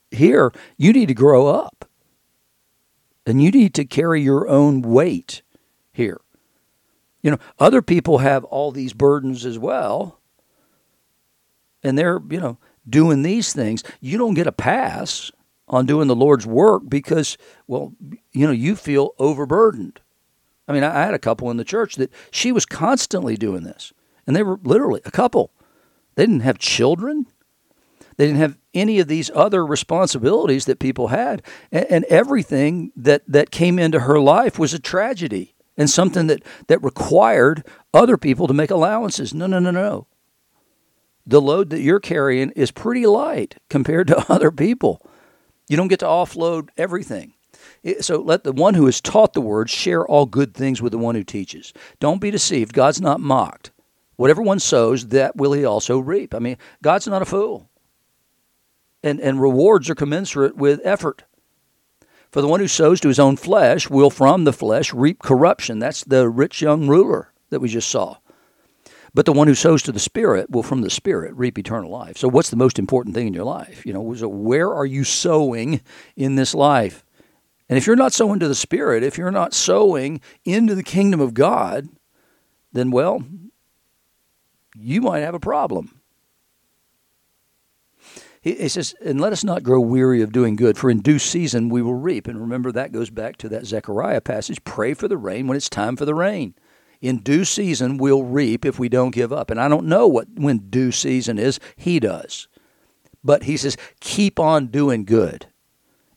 hear 0.09 0.53
you 0.77 0.93
need 0.93 1.07
to 1.07 1.13
grow 1.13 1.47
up, 1.47 1.89
and 3.25 3.41
you 3.41 3.51
need 3.51 3.73
to 3.73 3.83
carry 3.83 4.21
your 4.21 4.47
own 4.47 4.81
weight 4.81 5.41
here. 5.91 6.21
You 7.21 7.31
know, 7.31 7.39
other 7.59 7.81
people 7.81 8.19
have 8.19 8.45
all 8.45 8.71
these 8.71 8.93
burdens 8.93 9.45
as 9.45 9.59
well, 9.59 10.21
and 11.83 11.97
they're 11.97 12.21
you 12.29 12.39
know 12.39 12.57
doing 12.87 13.23
these 13.23 13.51
things. 13.51 13.83
You 13.99 14.17
don't 14.17 14.33
get 14.33 14.47
a 14.47 14.53
pass 14.53 15.29
on 15.67 15.85
doing 15.85 16.07
the 16.07 16.15
Lord's 16.15 16.45
work 16.45 16.83
because, 16.87 17.37
well, 17.67 17.93
you 18.31 18.45
know, 18.45 18.53
you 18.53 18.75
feel 18.75 19.13
overburdened. 19.19 19.99
I 20.67 20.73
mean, 20.73 20.83
I 20.83 21.05
had 21.05 21.13
a 21.13 21.19
couple 21.19 21.49
in 21.49 21.57
the 21.57 21.63
church 21.63 21.95
that 21.95 22.11
she 22.31 22.51
was 22.51 22.65
constantly 22.65 23.35
doing 23.37 23.63
this, 23.63 23.93
and 24.25 24.35
they 24.35 24.43
were 24.43 24.59
literally 24.63 25.01
a 25.05 25.11
couple. 25.11 25.51
They 26.15 26.23
didn't 26.23 26.41
have 26.41 26.57
children. 26.57 27.27
They 28.17 28.25
didn't 28.25 28.39
have 28.39 28.57
any 28.73 28.99
of 28.99 29.07
these 29.07 29.29
other 29.33 29.65
responsibilities 29.65 30.65
that 30.65 30.79
people 30.79 31.09
had, 31.09 31.41
and, 31.71 32.03
everything 32.05 32.91
that 32.95 33.21
that 33.27 33.51
came 33.51 33.77
into 33.79 34.01
her 34.01 34.19
life 34.19 34.57
was 34.57 34.73
a 34.73 34.79
tragedy 34.79 35.55
and 35.77 35.89
something 35.89 36.27
that 36.27 36.43
that 36.67 36.83
required 36.83 37.63
other 37.93 38.17
people 38.17 38.47
to 38.47 38.53
make 38.53 38.71
allowances. 38.71 39.33
No, 39.33 39.45
no, 39.47 39.59
no, 39.59 39.71
no. 39.71 40.07
The 41.25 41.41
load 41.41 41.69
that 41.69 41.81
you're 41.81 41.99
carrying 41.99 42.51
is 42.51 42.71
pretty 42.71 43.05
light 43.05 43.57
compared 43.69 44.07
to 44.07 44.25
other 44.33 44.51
people. 44.51 45.06
You 45.67 45.77
don't 45.77 45.87
get 45.87 45.99
to 45.99 46.05
offload 46.05 46.69
everything. 46.77 47.33
So 48.01 48.21
let 48.21 48.43
the 48.43 48.53
one 48.53 48.73
who 48.73 48.87
is 48.87 49.01
taught 49.01 49.33
the 49.33 49.41
word 49.41 49.69
share 49.69 50.05
all 50.05 50.25
good 50.25 50.53
things 50.53 50.81
with 50.81 50.91
the 50.91 50.97
one 50.97 51.15
who 51.15 51.23
teaches. 51.23 51.73
Don't 51.99 52.21
be 52.21 52.31
deceived. 52.31 52.73
God's 52.73 53.01
not 53.01 53.19
mocked. 53.19 53.71
Whatever 54.15 54.41
one 54.41 54.59
sows, 54.59 55.07
that 55.07 55.35
will 55.35 55.53
he 55.53 55.63
also 55.63 55.99
reap. 55.99 56.33
I 56.33 56.39
mean, 56.39 56.57
God's 56.81 57.07
not 57.07 57.21
a 57.21 57.25
fool. 57.25 57.69
And, 59.03 59.19
and 59.19 59.39
rewards 59.41 59.89
are 59.89 59.95
commensurate 59.95 60.55
with 60.57 60.81
effort. 60.83 61.23
For 62.31 62.41
the 62.41 62.47
one 62.47 62.59
who 62.59 62.67
sows 62.67 62.99
to 63.01 63.07
his 63.07 63.19
own 63.19 63.37
flesh 63.37 63.89
will 63.89 64.09
from 64.09 64.43
the 64.43 64.53
flesh 64.53 64.93
reap 64.93 65.21
corruption. 65.21 65.79
That's 65.79 66.03
the 66.03 66.27
rich 66.29 66.61
young 66.61 66.87
ruler 66.87 67.31
that 67.49 67.59
we 67.59 67.69
just 67.69 67.89
saw. 67.89 68.17
But 69.13 69.25
the 69.25 69.33
one 69.33 69.47
who 69.47 69.55
sows 69.55 69.81
to 69.83 69.91
the 69.91 69.99
Spirit 69.99 70.49
will 70.49 70.63
from 70.63 70.81
the 70.81 70.89
Spirit 70.89 71.33
reap 71.35 71.57
eternal 71.57 71.89
life. 71.89 72.17
So, 72.17 72.27
what's 72.27 72.49
the 72.49 72.55
most 72.55 72.77
important 72.77 73.15
thing 73.15 73.27
in 73.27 73.33
your 73.33 73.45
life? 73.45 73.85
You 73.85 73.93
know, 73.93 74.13
so 74.13 74.27
where 74.27 74.73
are 74.73 74.85
you 74.85 75.03
sowing 75.03 75.81
in 76.15 76.35
this 76.35 76.53
life? 76.53 77.03
And 77.69 77.77
if 77.77 77.85
you're 77.85 77.95
not 77.95 78.13
sowing 78.13 78.39
to 78.39 78.47
the 78.47 78.55
Spirit, 78.55 79.03
if 79.03 79.17
you're 79.17 79.31
not 79.31 79.53
sowing 79.53 80.21
into 80.45 80.75
the 80.75 80.83
kingdom 80.83 81.19
of 81.19 81.33
God, 81.33 81.89
then, 82.71 82.91
well, 82.91 83.23
you 84.75 85.01
might 85.01 85.19
have 85.19 85.35
a 85.35 85.39
problem. 85.39 85.99
He, 88.41 88.69
says, 88.69 88.95
and 89.03 89.19
let 89.19 89.33
us 89.33 89.43
not 89.43 89.63
grow 89.63 89.81
weary 89.81 90.21
of 90.21 90.31
doing 90.31 90.55
good, 90.55 90.77
for 90.77 90.89
in 90.89 91.01
due 91.01 91.19
season 91.19 91.67
we 91.67 91.81
will 91.81 91.95
reap. 91.95 92.27
And 92.27 92.39
remember, 92.39 92.71
that 92.71 92.93
goes 92.93 93.09
back 93.09 93.35
to 93.37 93.49
that 93.49 93.65
Zechariah 93.65 94.21
passage 94.21 94.63
pray 94.63 94.93
for 94.93 95.09
the 95.09 95.17
rain 95.17 95.47
when 95.47 95.57
it's 95.57 95.69
time 95.69 95.97
for 95.97 96.05
the 96.05 96.15
rain. 96.15 96.53
In 97.01 97.19
due 97.19 97.45
season 97.45 97.97
we'll 97.97 98.23
reap 98.23 98.65
if 98.65 98.79
we 98.79 98.89
don't 98.89 99.11
give 99.11 99.31
up. 99.31 99.49
And 99.51 99.59
I 99.59 99.67
don't 99.67 99.87
know 99.87 100.07
what 100.07 100.27
when 100.35 100.69
due 100.69 100.91
season 100.91 101.37
is, 101.37 101.59
he 101.75 101.99
does. 101.99 102.47
But 103.23 103.43
he 103.43 103.57
says, 103.57 103.77
keep 103.99 104.39
on 104.39 104.67
doing 104.67 105.03
good. 105.05 105.47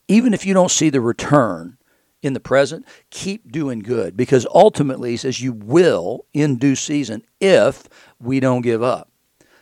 Even 0.07 0.33
if 0.33 0.45
you 0.45 0.53
don't 0.53 0.71
see 0.71 0.89
the 0.89 1.01
return 1.01 1.77
in 2.21 2.33
the 2.33 2.39
present, 2.39 2.85
keep 3.09 3.51
doing 3.51 3.79
good 3.79 4.15
because 4.15 4.45
ultimately, 4.53 5.11
he 5.11 5.17
says, 5.17 5.41
you 5.41 5.53
will 5.53 6.25
in 6.33 6.57
due 6.57 6.75
season 6.75 7.23
if 7.39 7.87
we 8.19 8.39
don't 8.39 8.61
give 8.61 8.83
up. 8.83 9.09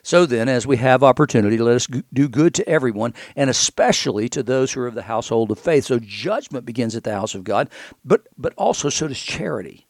So 0.02 0.26
then, 0.26 0.48
as 0.48 0.66
we 0.66 0.78
have 0.78 1.04
opportunity, 1.04 1.58
let 1.58 1.76
us 1.76 1.88
do 2.14 2.30
good 2.30 2.54
to 2.56 2.68
everyone, 2.68 3.14
and 3.36 3.50
especially 3.50 4.30
to 4.30 4.42
those 4.42 4.72
who 4.72 4.82
are 4.82 4.88
of 4.88 4.96
the 4.96 5.04
household 5.04 5.52
of 5.52 5.60
faith. 5.60 5.86
So 5.86 6.00
judgment 6.00 6.66
begins 6.66 6.96
at 6.96 7.04
the 7.04 7.14
house 7.14 7.36
of 7.36 7.44
God, 7.44 7.70
but 8.04 8.28
but 8.38 8.54
also 8.58 8.90
so 8.90 9.08
does 9.08 9.20
charity, 9.20 9.88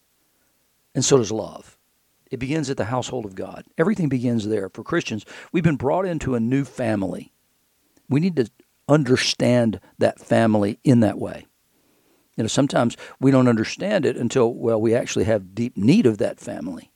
and 0.95 1.03
so 1.05 1.17
does 1.17 1.31
love. 1.31 1.77
It 2.31 2.37
begins 2.37 2.69
at 2.69 2.77
the 2.77 2.85
household 2.85 3.25
of 3.25 3.35
God. 3.35 3.65
Everything 3.77 4.09
begins 4.09 4.47
there. 4.47 4.69
For 4.69 4.83
Christians, 4.83 5.25
we've 5.51 5.63
been 5.63 5.77
brought 5.77 6.05
into 6.05 6.35
a 6.35 6.39
new 6.39 6.63
family. 6.63 7.33
We 8.07 8.19
need 8.19 8.35
to 8.35 8.49
understand 8.87 9.79
that 9.97 10.19
family 10.19 10.79
in 10.83 10.99
that 10.99 11.17
way. 11.17 11.45
You 12.35 12.43
know, 12.43 12.47
sometimes 12.47 12.95
we 13.19 13.31
don't 13.31 13.47
understand 13.47 14.05
it 14.05 14.15
until, 14.15 14.53
well, 14.53 14.79
we 14.79 14.95
actually 14.95 15.25
have 15.25 15.55
deep 15.55 15.75
need 15.75 16.05
of 16.05 16.19
that 16.19 16.39
family. 16.39 16.91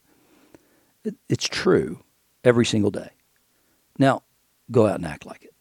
It, 1.04 1.16
it's 1.28 1.46
true 1.46 2.02
every 2.42 2.64
single 2.64 2.90
day. 2.90 3.10
Now, 3.98 4.22
go 4.70 4.86
out 4.86 4.96
and 4.96 5.06
act 5.06 5.26
like 5.26 5.44
it. 5.44 5.53